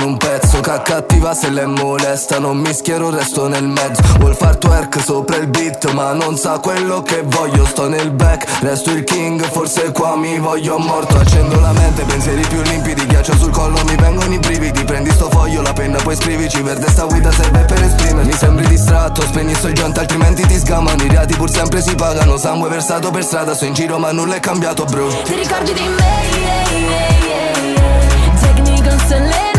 fanno 0.00 0.06
un 0.06 0.16
pezzo 0.16 0.60
Cattiva 0.60 1.34
se 1.34 1.50
le 1.50 1.66
molesta 1.66 2.38
Non 2.38 2.56
mi 2.58 2.72
schiero 2.72 3.10
resto 3.10 3.48
nel 3.48 3.66
mezzo. 3.66 4.02
Vuol 4.18 4.34
far 4.34 4.56
twerk 4.56 5.00
sopra 5.02 5.36
il 5.36 5.48
beat 5.48 5.90
Ma 5.92 6.12
non 6.12 6.36
sa 6.36 6.58
quello 6.58 7.02
che 7.02 7.22
voglio. 7.24 7.64
Sto 7.66 7.88
nel 7.88 8.10
back, 8.10 8.62
resto 8.62 8.90
il 8.90 9.04
king 9.04 9.42
Forse 9.42 9.92
qua 9.92 10.16
mi 10.16 10.38
voglio 10.38 10.78
morto. 10.78 11.16
Accendo 11.16 11.60
la 11.60 11.72
mente, 11.72 12.02
pensieri 12.04 12.42
più 12.46 12.62
limpidi 12.62 13.06
Ghiaccio 13.06 13.36
sul 13.36 13.50
collo, 13.50 13.82
mi 13.84 13.96
vengono 13.96 14.32
i 14.32 14.38
brividi. 14.38 14.84
Prendi 14.84 15.10
sto 15.10 15.28
foglio, 15.28 15.62
la 15.62 15.72
penna 15.72 15.98
poi 16.02 16.16
scrivici. 16.16 16.62
Verde 16.62 16.88
sta 16.88 17.04
guida 17.04 17.30
serve 17.32 17.64
per 17.64 17.82
esprimermi 17.82 18.32
Sembri 18.32 18.66
distratto, 18.66 19.22
spegni 19.22 19.54
sto 19.54 19.70
joint 19.70 19.96
Altrimenti 19.98 20.46
ti 20.46 20.56
sgamano. 20.56 21.02
I 21.02 21.08
reati 21.08 21.34
pur 21.34 21.50
sempre 21.50 21.82
si 21.82 21.94
pagano. 21.94 22.36
Sangue 22.36 22.68
versato 22.68 23.10
per 23.10 23.24
strada 23.24 23.54
Sto 23.54 23.64
in 23.64 23.74
giro 23.74 23.98
ma 23.98 24.12
nulla 24.12 24.36
è 24.36 24.40
cambiato 24.40 24.84
bro. 24.84 25.08
Ti 25.08 25.34
ricordi 25.34 25.72
di 25.72 25.80
me, 25.80 26.38
yeah, 26.38 26.70
yeah, 26.70 27.18
yeah, 27.26 27.66
yeah. 27.66 28.10
Jack 28.40 29.49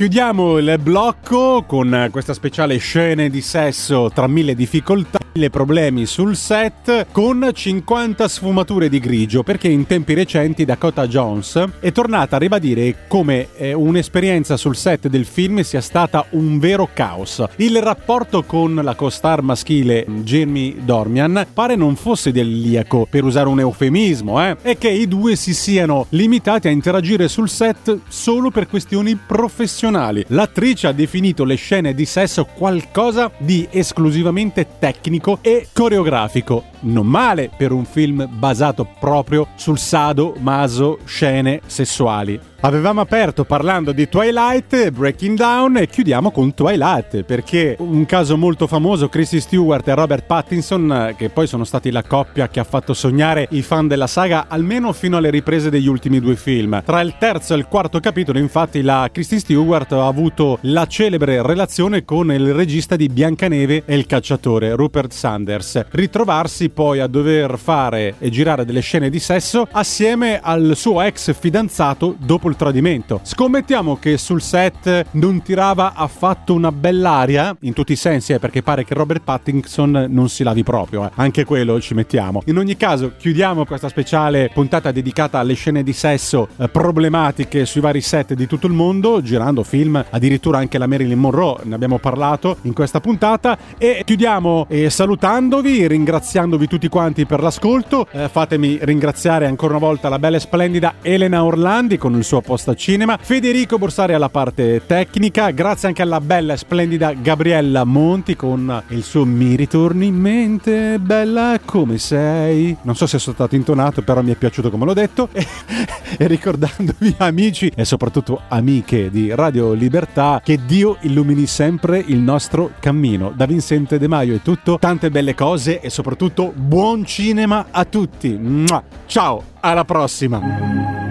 Chiudiamo 0.00 0.56
il 0.56 0.78
blocco 0.80 1.64
con 1.66 2.08
questa 2.10 2.32
speciale 2.32 2.78
scene 2.78 3.28
di 3.28 3.42
sesso 3.42 4.10
tra 4.10 4.26
mille 4.26 4.54
difficoltà, 4.54 5.19
mille 5.32 5.50
problemi 5.50 6.06
sul 6.06 6.34
set, 6.34 7.06
con 7.12 7.48
50 7.52 8.26
sfumature 8.26 8.88
di 8.88 8.98
grigio, 8.98 9.42
perché 9.42 9.68
in 9.68 9.86
tempi 9.86 10.14
recenti 10.14 10.64
Dakota 10.64 11.06
Jones 11.06 11.62
è 11.80 11.92
tornata 11.92 12.36
a 12.36 12.38
ribadire 12.38 13.06
come 13.06 13.48
eh, 13.56 13.72
un'esperienza 13.72 14.56
sul 14.56 14.76
set 14.76 15.08
del 15.08 15.24
film 15.24 15.60
sia 15.60 15.80
stata 15.80 16.26
un 16.30 16.58
vero 16.58 16.88
caos. 16.92 17.44
Il 17.56 17.80
rapporto 17.80 18.42
con 18.42 18.74
la 18.74 18.94
co-star 18.94 19.42
maschile 19.42 20.04
Jamie 20.22 20.76
Dormian 20.80 21.46
pare 21.52 21.76
non 21.76 21.96
fosse 21.96 22.30
idilliaco, 22.30 23.06
per 23.08 23.24
usare 23.24 23.48
un 23.48 23.60
eufemismo, 23.60 24.42
eh, 24.44 24.56
e 24.62 24.78
che 24.78 24.90
i 24.90 25.06
due 25.06 25.36
si 25.36 25.54
siano 25.54 26.06
limitati 26.10 26.68
a 26.68 26.70
interagire 26.70 27.28
sul 27.28 27.48
set 27.48 28.00
solo 28.08 28.50
per 28.50 28.66
questioni 28.66 29.14
professionali. 29.16 30.24
L'attrice 30.28 30.88
ha 30.88 30.92
definito 30.92 31.44
le 31.44 31.54
scene 31.54 31.94
di 31.94 32.04
sesso 32.04 32.44
qualcosa 32.46 33.30
di 33.38 33.66
esclusivamente 33.70 34.66
tecnico 34.78 35.19
e 35.40 35.68
coreografico. 35.72 36.64
Non 36.80 37.06
male 37.06 37.50
per 37.56 37.72
un 37.72 37.84
film 37.84 38.26
basato 38.28 38.86
proprio 38.98 39.48
sul 39.54 39.78
sado, 39.78 40.34
maso, 40.38 40.98
scene 41.04 41.60
sessuali. 41.66 42.49
Avevamo 42.62 43.00
aperto 43.00 43.44
parlando 43.44 43.90
di 43.90 44.06
Twilight, 44.06 44.90
Breaking 44.90 45.34
Down 45.34 45.78
e 45.78 45.86
chiudiamo 45.86 46.30
con 46.30 46.52
Twilight 46.52 47.22
perché 47.22 47.74
un 47.78 48.04
caso 48.04 48.36
molto 48.36 48.66
famoso, 48.66 49.08
Chrissy 49.08 49.40
Stewart 49.40 49.88
e 49.88 49.94
Robert 49.94 50.26
Pattinson, 50.26 51.14
che 51.16 51.30
poi 51.30 51.46
sono 51.46 51.64
stati 51.64 51.90
la 51.90 52.02
coppia 52.02 52.50
che 52.50 52.60
ha 52.60 52.64
fatto 52.64 52.92
sognare 52.92 53.48
i 53.52 53.62
fan 53.62 53.88
della 53.88 54.06
saga 54.06 54.44
almeno 54.46 54.92
fino 54.92 55.16
alle 55.16 55.30
riprese 55.30 55.70
degli 55.70 55.86
ultimi 55.86 56.20
due 56.20 56.36
film. 56.36 56.82
Tra 56.84 57.00
il 57.00 57.14
terzo 57.18 57.54
e 57.54 57.56
il 57.56 57.64
quarto 57.64 57.98
capitolo, 57.98 58.38
infatti, 58.38 58.82
la 58.82 59.08
Chrissy 59.10 59.38
Stewart 59.38 59.92
ha 59.92 60.06
avuto 60.06 60.58
la 60.62 60.84
celebre 60.84 61.40
relazione 61.40 62.04
con 62.04 62.30
il 62.30 62.52
regista 62.52 62.94
di 62.94 63.08
Biancaneve 63.08 63.84
e 63.86 63.96
il 63.96 64.04
cacciatore, 64.04 64.74
Rupert 64.74 65.12
Sanders. 65.12 65.86
Ritrovarsi 65.92 66.68
poi 66.68 67.00
a 67.00 67.06
dover 67.06 67.58
fare 67.58 68.16
e 68.18 68.28
girare 68.28 68.66
delle 68.66 68.80
scene 68.80 69.08
di 69.08 69.18
sesso 69.18 69.66
assieme 69.72 70.40
al 70.42 70.72
suo 70.76 71.00
ex 71.00 71.34
fidanzato 71.34 72.16
dopo 72.18 72.48
il 72.50 72.56
tradimento. 72.56 73.20
Scommettiamo 73.22 73.96
che 73.96 74.18
sul 74.18 74.42
set 74.42 75.06
non 75.12 75.42
tirava 75.42 75.94
affatto 75.94 76.52
una 76.52 76.72
bell'aria, 76.72 77.56
in 77.60 77.72
tutti 77.72 77.92
i 77.92 77.96
sensi, 77.96 78.32
eh, 78.32 78.38
perché 78.38 78.62
pare 78.62 78.84
che 78.84 78.94
Robert 78.94 79.22
Pattinson 79.22 80.06
non 80.08 80.28
si 80.28 80.42
lavi 80.42 80.62
proprio, 80.62 81.06
eh. 81.06 81.10
anche 81.14 81.44
quello 81.44 81.80
ci 81.80 81.94
mettiamo. 81.94 82.42
In 82.46 82.58
ogni 82.58 82.76
caso, 82.76 83.12
chiudiamo 83.16 83.64
questa 83.64 83.88
speciale 83.88 84.50
puntata 84.52 84.92
dedicata 84.92 85.38
alle 85.38 85.54
scene 85.54 85.82
di 85.82 85.92
sesso 85.92 86.48
eh, 86.56 86.68
problematiche 86.68 87.64
sui 87.64 87.80
vari 87.80 88.00
set 88.00 88.34
di 88.34 88.46
tutto 88.46 88.66
il 88.66 88.72
mondo, 88.72 89.22
girando 89.22 89.62
film, 89.62 90.04
addirittura 90.10 90.58
anche 90.58 90.78
la 90.78 90.86
Marilyn 90.86 91.18
Monroe, 91.18 91.60
ne 91.64 91.74
abbiamo 91.74 91.98
parlato 91.98 92.58
in 92.62 92.72
questa 92.72 93.00
puntata 93.00 93.56
e 93.78 94.02
chiudiamo 94.04 94.66
eh, 94.68 94.90
salutandovi, 94.90 95.86
ringraziandovi 95.86 96.66
tutti 96.66 96.88
quanti 96.88 97.26
per 97.26 97.40
l'ascolto. 97.40 98.06
Eh, 98.10 98.28
fatemi 98.28 98.78
ringraziare 98.82 99.46
ancora 99.46 99.76
una 99.76 99.86
volta 99.86 100.08
la 100.08 100.18
bella 100.18 100.36
e 100.36 100.40
splendida 100.40 100.94
Elena 101.02 101.44
Orlandi 101.44 101.96
con 101.96 102.16
il 102.16 102.24
suo 102.24 102.39
posta 102.40 102.74
cinema, 102.74 103.18
Federico 103.20 103.78
Borsari 103.78 104.12
alla 104.12 104.28
parte 104.28 104.82
tecnica, 104.86 105.50
grazie 105.50 105.88
anche 105.88 106.02
alla 106.02 106.20
bella 106.20 106.54
e 106.54 106.56
splendida 106.56 107.12
Gabriella 107.12 107.84
Monti 107.84 108.36
con 108.36 108.82
il 108.88 109.02
suo 109.02 109.24
Mi 109.24 109.56
ritorni 109.56 110.06
in 110.06 110.16
mente, 110.16 110.98
bella 110.98 111.58
come 111.64 111.98
sei. 111.98 112.76
Non 112.82 112.96
so 112.96 113.06
se 113.06 113.18
sono 113.18 113.34
stato 113.34 113.54
intonato, 113.54 114.02
però 114.02 114.22
mi 114.22 114.32
è 114.32 114.34
piaciuto 114.34 114.70
come 114.70 114.84
l'ho 114.84 114.94
detto. 114.94 115.28
E, 116.16 116.26
ricordandovi 116.26 117.14
amici 117.18 117.70
e 117.74 117.84
soprattutto 117.84 118.42
amiche 118.48 119.10
di 119.10 119.32
Radio 119.32 119.72
Libertà, 119.72 120.40
che 120.44 120.58
Dio 120.66 120.96
illumini 121.02 121.46
sempre 121.46 122.02
il 122.04 122.18
nostro 122.18 122.72
cammino. 122.80 123.32
Da 123.34 123.46
Vincente 123.46 123.96
De 123.96 124.08
Maio 124.08 124.34
è 124.34 124.42
tutto, 124.42 124.76
tante 124.78 125.08
belle 125.08 125.36
cose 125.36 125.80
e 125.80 125.88
soprattutto 125.88 126.52
buon 126.52 127.04
cinema 127.04 127.66
a 127.70 127.84
tutti. 127.84 128.64
Ciao, 129.06 129.49
alla 129.60 129.84
prossima. 129.84 130.40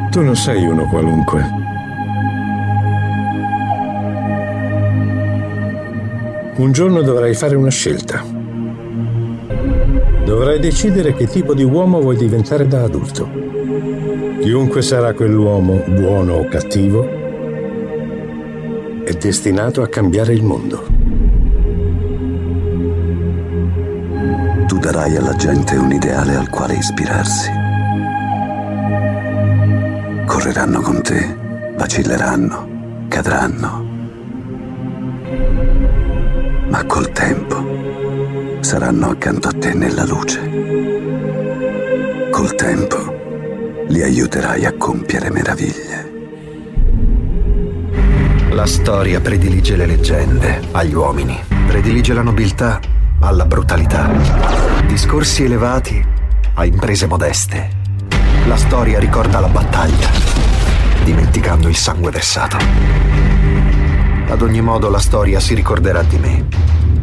Tu 0.09 0.21
non 0.21 0.35
sei 0.35 0.65
uno 0.65 0.87
qualunque. 0.87 1.67
Un 6.55 6.71
giorno 6.71 7.01
dovrai 7.01 7.33
fare 7.35 7.55
una 7.55 7.69
scelta. 7.69 8.23
Dovrai 10.25 10.59
decidere 10.59 11.13
che 11.13 11.27
tipo 11.27 11.53
di 11.53 11.63
uomo 11.63 12.01
vuoi 12.01 12.17
diventare 12.17 12.67
da 12.67 12.83
adulto. 12.83 13.29
Chiunque 14.41 14.81
sarà 14.81 15.13
quell'uomo, 15.13 15.83
buono 15.87 16.35
o 16.35 16.45
cattivo, 16.45 17.07
è 19.03 19.13
destinato 19.13 19.81
a 19.81 19.87
cambiare 19.87 20.33
il 20.33 20.43
mondo. 20.43 20.85
Tu 24.67 24.77
darai 24.77 25.15
alla 25.15 25.35
gente 25.35 25.75
un 25.75 25.91
ideale 25.91 26.35
al 26.35 26.49
quale 26.49 26.75
ispirarsi. 26.75 27.58
Correranno 30.49 30.81
con 30.81 31.03
te, 31.03 31.37
vacilleranno, 31.77 33.05
cadranno. 33.07 33.85
Ma 36.69 36.83
col 36.85 37.11
tempo 37.11 38.57
saranno 38.61 39.11
accanto 39.11 39.49
a 39.49 39.51
te 39.51 39.75
nella 39.75 40.05
luce. 40.05 40.39
col 42.31 42.55
tempo 42.55 42.97
li 43.89 44.01
aiuterai 44.01 44.65
a 44.65 44.73
compiere 44.73 45.29
meraviglie. 45.29 46.11
La 48.49 48.65
storia 48.65 49.21
predilige 49.21 49.75
le 49.75 49.85
leggende 49.85 50.61
agli 50.71 50.95
uomini, 50.95 51.39
predilige 51.67 52.13
la 52.13 52.23
nobiltà 52.23 52.79
alla 53.19 53.45
brutalità, 53.45 54.09
discorsi 54.87 55.43
elevati 55.43 56.03
a 56.55 56.65
imprese 56.65 57.05
modeste. 57.05 57.77
La 58.47 58.57
storia 58.57 58.97
ricorda 58.97 59.39
la 59.39 59.47
battaglia, 59.47 60.09
dimenticando 61.09 61.67
il 61.67 61.75
sangue 61.75 62.11
versato. 62.11 62.57
Ad 64.27 64.41
ogni 64.43 64.61
modo 64.61 64.91
la 64.91 64.99
storia 64.99 65.39
si 65.39 65.55
ricorderà 65.55 66.03
di 66.03 66.19
me, 66.19 66.45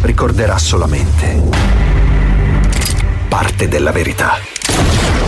ricorderà 0.02 0.58
solamente 0.58 1.42
parte 3.26 3.66
della 3.66 3.90
verità. 3.90 4.38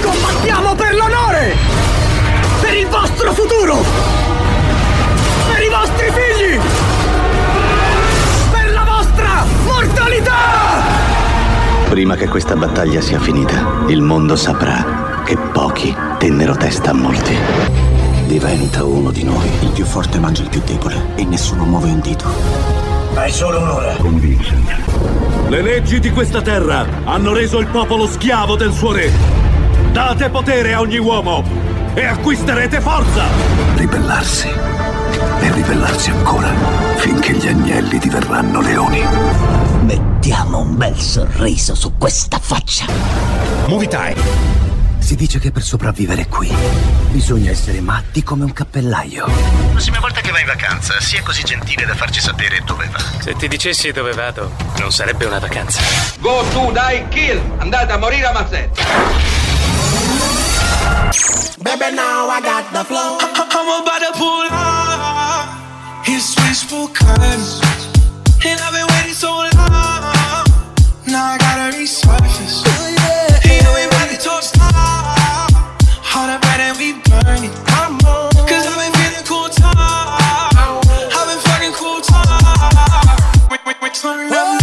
Combattiamo 0.00 0.76
per 0.76 0.94
l'onore! 0.94 1.56
Per 2.60 2.76
il 2.76 2.86
vostro 2.86 3.32
futuro! 3.32 3.82
Per 5.52 5.60
i 5.60 5.68
vostri 5.68 6.12
figli! 6.12 6.60
Per 8.52 8.72
la 8.72 8.84
vostra 8.84 9.44
mortalità! 9.64 10.36
Prima 11.88 12.14
che 12.14 12.28
questa 12.28 12.54
battaglia 12.54 13.00
sia 13.00 13.18
finita, 13.18 13.82
il 13.88 14.02
mondo 14.02 14.36
saprà 14.36 15.22
che 15.24 15.36
pochi 15.36 15.92
tennero 16.18 16.56
testa 16.56 16.90
a 16.90 16.94
molti. 16.94 17.87
Diventa 18.28 18.84
uno 18.84 19.10
di 19.10 19.24
noi. 19.24 19.48
Il 19.62 19.70
più 19.70 19.86
forte 19.86 20.18
mangia 20.18 20.42
il 20.42 20.50
più 20.50 20.60
debole 20.62 21.14
e 21.14 21.24
nessuno 21.24 21.64
muove 21.64 21.90
un 21.90 21.98
dito. 22.00 22.26
Hai 23.14 23.32
solo 23.32 23.58
un'ora. 23.58 23.94
Con 23.96 24.20
Vincent. 24.20 25.48
Le 25.48 25.62
leggi 25.62 25.98
di 25.98 26.10
questa 26.10 26.42
terra 26.42 26.86
hanno 27.04 27.32
reso 27.32 27.58
il 27.58 27.68
popolo 27.68 28.06
schiavo 28.06 28.54
del 28.54 28.70
suo 28.74 28.92
re. 28.92 29.10
Date 29.92 30.28
potere 30.28 30.74
a 30.74 30.80
ogni 30.80 30.98
uomo 30.98 31.42
e 31.94 32.04
acquisterete 32.04 32.82
forza! 32.82 33.24
Ribellarsi. 33.76 34.48
E 35.40 35.52
ribellarsi 35.52 36.10
ancora 36.10 36.52
finché 36.96 37.32
gli 37.32 37.48
agnelli 37.48 37.98
diverranno 37.98 38.60
leoni. 38.60 39.02
Mettiamo 39.84 40.58
un 40.58 40.76
bel 40.76 40.98
sorriso 40.98 41.74
su 41.74 41.96
questa 41.96 42.38
faccia. 42.38 42.84
Movie 43.68 43.88
time. 43.88 44.57
Si 45.08 45.16
dice 45.16 45.38
che 45.38 45.50
per 45.50 45.62
sopravvivere 45.62 46.26
qui 46.26 46.54
bisogna 47.10 47.50
essere 47.50 47.80
matti 47.80 48.22
come 48.22 48.44
un 48.44 48.52
cappellaio. 48.52 49.24
La 49.26 49.68
prossima 49.70 50.00
volta 50.00 50.20
che 50.20 50.30
vai 50.30 50.42
in 50.42 50.46
vacanza, 50.48 51.00
sia 51.00 51.22
così 51.22 51.42
gentile 51.44 51.86
da 51.86 51.94
farci 51.94 52.20
sapere 52.20 52.60
dove 52.66 52.86
va. 52.92 53.02
Se 53.18 53.34
ti 53.34 53.48
dicessi 53.48 53.90
dove 53.90 54.12
vado, 54.12 54.52
non 54.76 54.92
sarebbe 54.92 55.24
una 55.24 55.38
vacanza. 55.38 55.80
Go 56.18 56.44
to 56.50 56.72
die 56.72 57.08
kill! 57.08 57.40
Andate 57.56 57.92
a 57.92 57.96
morire 57.96 58.26
a 58.26 58.32
mazzetta! 58.32 58.82
Baby, 61.56 61.94
now 61.94 62.28
I 62.28 62.42
got 62.42 62.70
the 62.72 62.84
flow. 62.84 63.16
I'm 63.16 63.80
about 63.80 64.02
to 64.02 64.12
pull 64.12 64.46
out 64.50 66.04
his 66.04 66.36
wishful 66.36 66.86
curtains. 66.88 67.62
And 68.44 68.60
I've 68.60 68.74
been 68.74 68.86
waiting 68.86 69.14
so 69.14 69.30
long. 69.30 70.44
Now 71.06 71.32
I 71.32 71.38
gotta 71.38 71.74
resurface. 71.74 72.62
You 73.46 73.62
know 73.62 73.72
we 73.72 73.86
ready 73.96 74.18
to. 74.18 74.57
Up. 84.04 84.60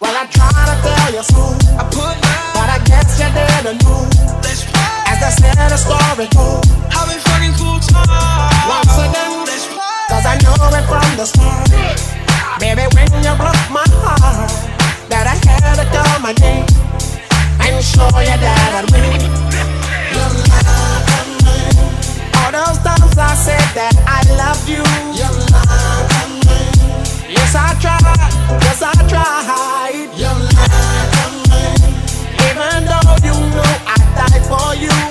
Well, 0.00 0.16
I 0.16 0.26
try 0.32 0.48
to 0.64 0.76
tell 0.80 1.12
you 1.12 1.22
soon. 1.22 1.58
I 1.76 1.84
put 1.92 2.16
But 2.54 2.68
I 2.70 2.78
guess 2.86 3.20
you 3.20 3.28
didn't 3.28 3.84
know. 3.84 4.08
As 5.06 5.20
the 5.20 5.30
said, 5.36 5.56
the 5.56 5.76
story 5.76 6.28
been 7.06 7.20
fucking 7.20 7.54
cool 7.60 7.78
time. 7.80 8.68
Once 8.68 8.96
again, 8.96 9.44
Let's 9.44 9.66
play. 9.66 10.08
cause 10.08 10.24
I 10.24 10.38
know 10.44 10.78
it 10.78 10.84
from 10.88 11.16
the 11.16 11.26
start. 11.26 11.68
Baby, 12.58 12.88
when 12.94 13.10
you 13.22 13.34
broke 13.36 13.68
my 13.70 13.84
heart, 14.00 14.50
that 15.10 15.26
I 15.26 15.36
had 15.46 15.76
to 15.76 15.84
come 15.92 16.24
again 16.24 16.87
and 17.70 17.84
show 17.84 18.08
you 18.20 18.36
that 18.44 18.70
I'd 18.78 18.90
win. 18.92 19.20
You 20.14 20.24
lied 20.48 21.04
to 21.10 21.20
me. 21.44 21.58
All 22.38 22.50
those 22.52 22.78
times 22.82 23.16
I 23.18 23.34
said 23.34 23.68
that 23.74 23.94
I 24.06 24.20
loved 24.40 24.68
you. 24.68 24.82
Yes, 27.28 27.54
I 27.54 27.74
tried. 27.80 28.32
Yes, 28.64 28.82
I 28.82 28.92
tried. 29.08 30.08
Even 32.46 32.84
though 32.88 33.14
you 33.24 33.36
know 33.54 33.72
I 33.86 33.96
died 34.16 34.44
for 34.48 34.74
you. 34.74 35.07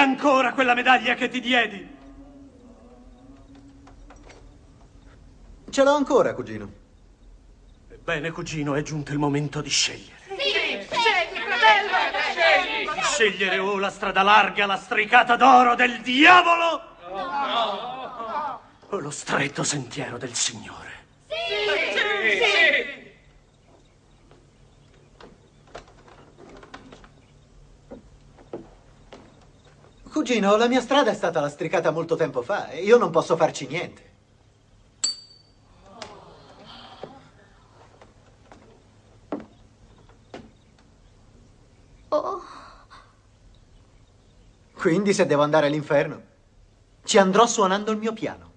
Ancora 0.00 0.52
quella 0.52 0.74
medaglia 0.74 1.14
che 1.14 1.28
ti 1.28 1.40
diedi? 1.40 1.98
Ce 5.70 5.82
l'ho 5.84 5.94
ancora, 5.94 6.34
cugino. 6.34 6.68
Ebbene, 7.88 8.30
cugino, 8.30 8.74
è 8.74 8.82
giunto 8.82 9.12
il 9.12 9.18
momento 9.18 9.60
di 9.60 9.68
scegliere. 9.68 10.18
Sì, 10.26 10.50
scegli, 10.90 11.38
fratello! 11.38 12.18
Scegli! 12.32 12.90
Di 12.92 13.00
scegliere 13.02 13.58
o 13.58 13.78
la 13.78 13.90
strada 13.90 14.22
larga, 14.22 14.66
la 14.66 14.76
stricata 14.76 15.36
d'oro 15.36 15.74
del 15.76 16.00
diavolo, 16.00 16.82
o 18.88 18.98
lo 18.98 19.10
stretto 19.10 19.62
sentiero 19.62 20.18
del 20.18 20.34
Signore. 20.34 20.88
Cugino, 30.10 30.56
la 30.56 30.66
mia 30.66 30.80
strada 30.80 31.12
è 31.12 31.14
stata 31.14 31.40
lastricata 31.40 31.92
molto 31.92 32.16
tempo 32.16 32.42
fa 32.42 32.68
e 32.68 32.82
io 32.82 32.98
non 32.98 33.10
posso 33.10 33.36
farci 33.36 33.68
niente. 33.68 34.08
Oh, 42.08 42.42
Quindi 44.74 45.14
se 45.14 45.26
devo 45.26 45.42
andare 45.42 45.66
all'inferno, 45.66 46.22
ci 47.04 47.16
andrò 47.16 47.46
suonando 47.46 47.92
il 47.92 47.98
mio 47.98 48.12
piano. 48.12 48.49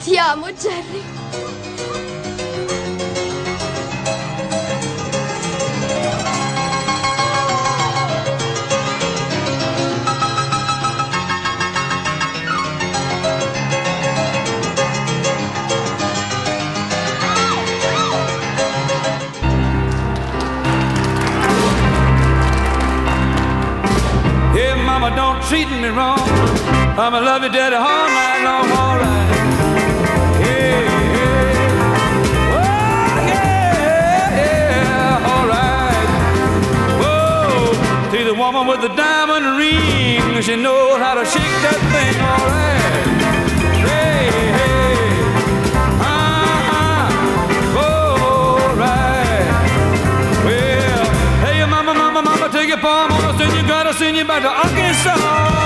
ti 0.00 0.16
amo, 0.16 0.50
Jerry. 0.52 1.02
Hey, 24.52 24.74
mama, 24.84 25.14
don't 25.14 25.42
treat 25.44 25.68
me 25.68 25.88
wrong. 25.88 26.18
I'ma 26.98 27.18
love 27.18 27.42
you, 27.42 27.50
daddy, 27.50 27.76
all 27.76 27.84
night 27.84 28.42
long, 28.44 28.70
all 28.72 28.98
right. 28.98 29.39
Woman 38.60 38.78
with 38.78 38.90
the 38.90 38.94
diamond 38.94 39.56
ring. 39.56 40.42
She 40.42 40.56
knows 40.56 40.98
how 40.98 41.14
to 41.14 41.24
shake 41.24 41.56
that 41.64 41.80
thing, 41.92 42.16
alright. 42.20 43.06
Hey, 43.88 44.28
hey. 44.58 44.96
Uh-huh. 46.10 47.08
Alright. 48.68 49.48
Well, 50.44 51.04
hey, 51.44 51.64
mama, 51.66 51.94
mama, 51.94 52.22
mama, 52.22 52.48
take 52.52 52.68
your 52.68 52.78
palm 52.78 53.12
us, 53.12 53.40
and 53.40 53.52
you 53.56 53.62
gotta 53.66 53.94
send 53.94 54.16
you 54.16 54.24
back 54.24 54.42
to 54.42 54.48
Arkansas. 54.48 55.59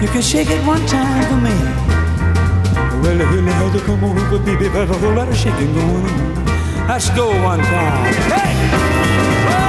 You 0.00 0.06
can 0.06 0.22
shake 0.22 0.48
it 0.48 0.64
one 0.64 0.86
time 0.86 1.24
for 1.26 1.40
me. 1.42 1.50
Well, 3.02 3.18
really, 3.18 3.50
how 3.50 3.72
to 3.72 3.80
come 3.80 4.04
over, 4.04 4.38
baby? 4.38 4.68
There's 4.68 4.90
a 4.90 4.94
whole 4.94 5.12
lot 5.12 5.28
of 5.28 5.36
shaking 5.36 5.74
going 5.74 6.06
on. 6.06 6.46
Let's 6.86 7.10
go 7.10 7.26
one 7.42 7.58
time. 7.58 8.14
Hey! 8.30 9.67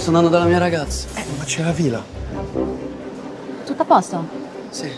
Sto 0.00 0.08
andando 0.08 0.28
dalla 0.30 0.46
mia 0.46 0.58
ragazza. 0.58 1.06
Ma 1.36 1.44
c'è 1.44 1.62
la 1.62 1.72
fila. 1.72 2.02
Tutto 3.66 3.82
a 3.82 3.84
posto? 3.84 4.24
Sì. 4.70 4.90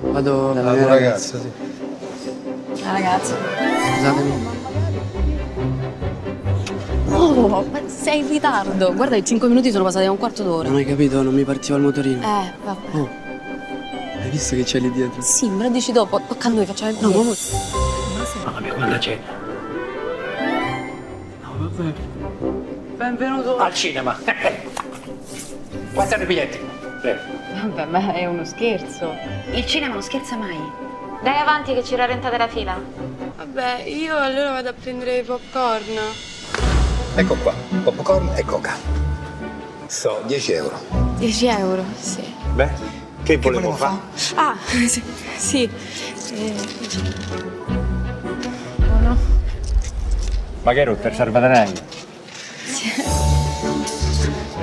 Vado 0.00 0.52
dalla 0.52 0.70
La 0.70 0.76
mia 0.76 0.82
tua 0.84 0.94
ragazza. 0.94 1.36
ragazza, 1.38 1.50
sì. 2.74 2.82
La 2.82 2.92
ragazza. 2.92 3.34
Scusatemi. 3.94 4.54
Oh, 7.10 7.48
ma 7.48 7.80
sei 7.86 8.20
in 8.20 8.28
ritardo. 8.28 8.94
Guarda, 8.94 9.16
i 9.16 9.24
5 9.24 9.48
minuti 9.48 9.70
sono 9.70 9.84
passati 9.84 10.06
a 10.06 10.10
un 10.10 10.16
quarto 10.18 10.42
d'ora. 10.42 10.68
Non 10.68 10.78
hai 10.78 10.84
capito, 10.86 11.22
non 11.22 11.34
mi 11.34 11.44
partiva 11.44 11.76
il 11.76 11.82
motorino. 11.84 12.20
Eh, 12.22 12.52
vabbè. 12.64 12.96
Oh. 12.98 13.08
Hai 14.22 14.30
visto 14.30 14.56
che 14.56 14.64
c'è 14.64 14.80
lì 14.80 14.90
dietro? 14.92 15.20
Sì, 15.20 15.48
me 15.48 15.64
lo 15.64 15.70
dici 15.70 15.92
dopo. 15.92 16.20
Tocca 16.26 16.48
a 16.48 16.50
noi, 16.52 16.64
facciamo 16.66 16.90
il 16.90 16.96
No, 17.00 17.10
ma... 17.22 17.32
Mamma 18.44 18.60
mia, 18.60 18.72
quando 18.74 18.96
c'è? 18.98 19.18
Benvenuto. 23.06 23.56
Al 23.58 23.72
cinema. 23.72 24.18
Quanti 25.94 26.20
i 26.20 26.26
biglietti? 26.26 26.58
Vabbè, 27.54 27.84
ma 27.84 28.12
è 28.12 28.26
uno 28.26 28.44
scherzo. 28.44 29.14
Il 29.52 29.64
cinema 29.64 29.92
non 29.94 30.02
scherza 30.02 30.34
mai. 30.36 30.58
Dai 31.22 31.38
avanti 31.38 31.72
che 31.72 31.84
ci 31.84 31.94
rallentate 31.94 32.36
la 32.36 32.48
fila. 32.48 32.76
Vabbè, 33.36 33.84
io 33.84 34.16
allora 34.16 34.50
vado 34.50 34.70
a 34.70 34.72
prendere 34.72 35.18
i 35.18 35.22
popcorn. 35.22 35.96
Ecco 37.14 37.36
qua, 37.36 37.54
popcorn 37.84 38.32
e 38.34 38.44
coca. 38.44 38.74
So, 39.86 40.22
10 40.26 40.52
euro. 40.54 40.80
10 41.18 41.46
euro, 41.46 41.84
sì. 41.96 42.24
Beh, 42.54 42.70
che 43.22 43.36
volevo 43.36 43.70
fare? 43.70 43.98
Ah, 44.34 44.56
sì. 44.66 45.00
sì. 45.36 45.70
Eh, 46.32 46.54
no, 48.78 48.98
no. 49.00 49.16
Ma 50.64 50.72
che 50.72 50.80
ero 50.80 50.96
per 50.96 51.14
salvadanaio? 51.14 51.95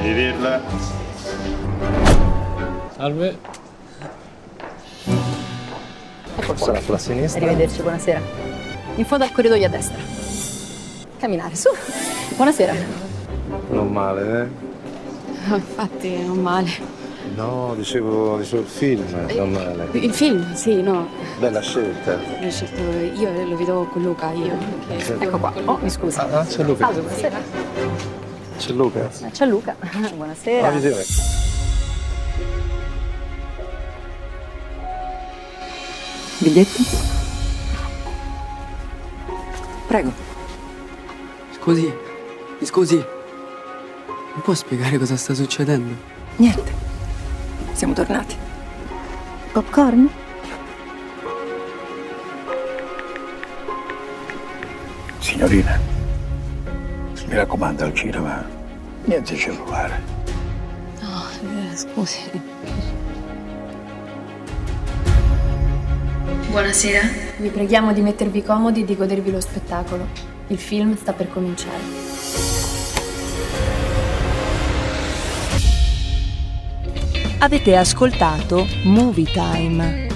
Dirla. 0.03 0.61
Salve. 2.97 3.37
Sarà 6.55 6.81
sulla 6.81 6.97
sinistra. 6.97 7.45
Arrivederci, 7.45 7.81
buonasera. 7.81 8.21
In 8.95 9.05
fondo 9.05 9.23
al 9.23 9.31
corridoio 9.31 9.65
a 9.65 9.69
destra. 9.69 9.97
Camminare, 11.17 11.55
su. 11.55 11.69
Buonasera. 12.35 12.73
Non 13.69 13.93
male, 13.93 14.41
eh? 14.41 14.47
No, 15.47 15.55
infatti, 15.55 16.21
non 16.21 16.37
male. 16.37 16.69
No, 17.35 17.73
dicevo, 17.77 18.37
dicevo 18.37 18.61
il 18.61 18.67
film, 18.67 19.05
non 19.35 19.51
male. 19.51 19.87
Il 19.93 20.13
film, 20.13 20.53
sì, 20.53 20.81
no. 20.81 21.07
Bella 21.39 21.61
scelta. 21.61 22.17
L'ho 22.41 22.51
scelto 22.51 22.81
io, 22.81 23.31
lo 23.47 23.55
vedo 23.55 23.87
con 23.89 24.03
Luca, 24.03 24.31
io. 24.33 24.57
Ecco 24.89 25.37
qua. 25.37 25.53
Oh, 25.63 25.79
mi 25.81 25.89
scusa. 25.89 26.27
Ah, 26.29 26.43
c'è 26.45 26.61
Luca. 26.63 26.87
Salve, 26.87 26.99
buonasera. 26.99 28.22
C'è 28.63 28.71
Luca. 28.71 29.09
C'è 29.09 29.45
Luca. 29.45 29.75
Buonasera. 30.15 30.69
Visione. 30.69 31.03
Biglietti? 36.37 36.85
Prego. 39.85 40.13
Scusi, 41.59 41.93
mi 42.57 42.65
scusi. 42.65 42.95
Mi 42.95 44.41
può 44.41 44.53
spiegare 44.53 44.97
cosa 44.97 45.17
sta 45.17 45.33
succedendo? 45.33 45.93
Niente. 46.37 46.71
Siamo 47.73 47.91
tornati. 47.91 48.37
Popcorn? 49.51 50.09
Signorina, 55.19 55.77
mi 57.33 57.39
raccomando 57.39 57.83
al 57.83 57.95
cinema, 57.95 58.45
niente 59.05 59.35
cellulare. 59.35 59.99
No, 61.01 61.71
eh, 61.71 61.75
scusi. 61.75 62.19
Buonasera. 66.51 67.01
Vi 67.37 67.49
preghiamo 67.49 67.91
di 67.91 68.01
mettervi 68.01 68.43
comodi 68.43 68.81
e 68.81 68.85
di 68.85 68.95
godervi 68.95 69.31
lo 69.31 69.41
spettacolo. 69.41 70.05
Il 70.47 70.59
film 70.59 70.95
sta 70.95 71.13
per 71.13 71.29
cominciare. 71.29 71.81
Avete 77.39 77.75
ascoltato 77.75 78.67
Movie 78.83 79.31
Time. 79.31 80.12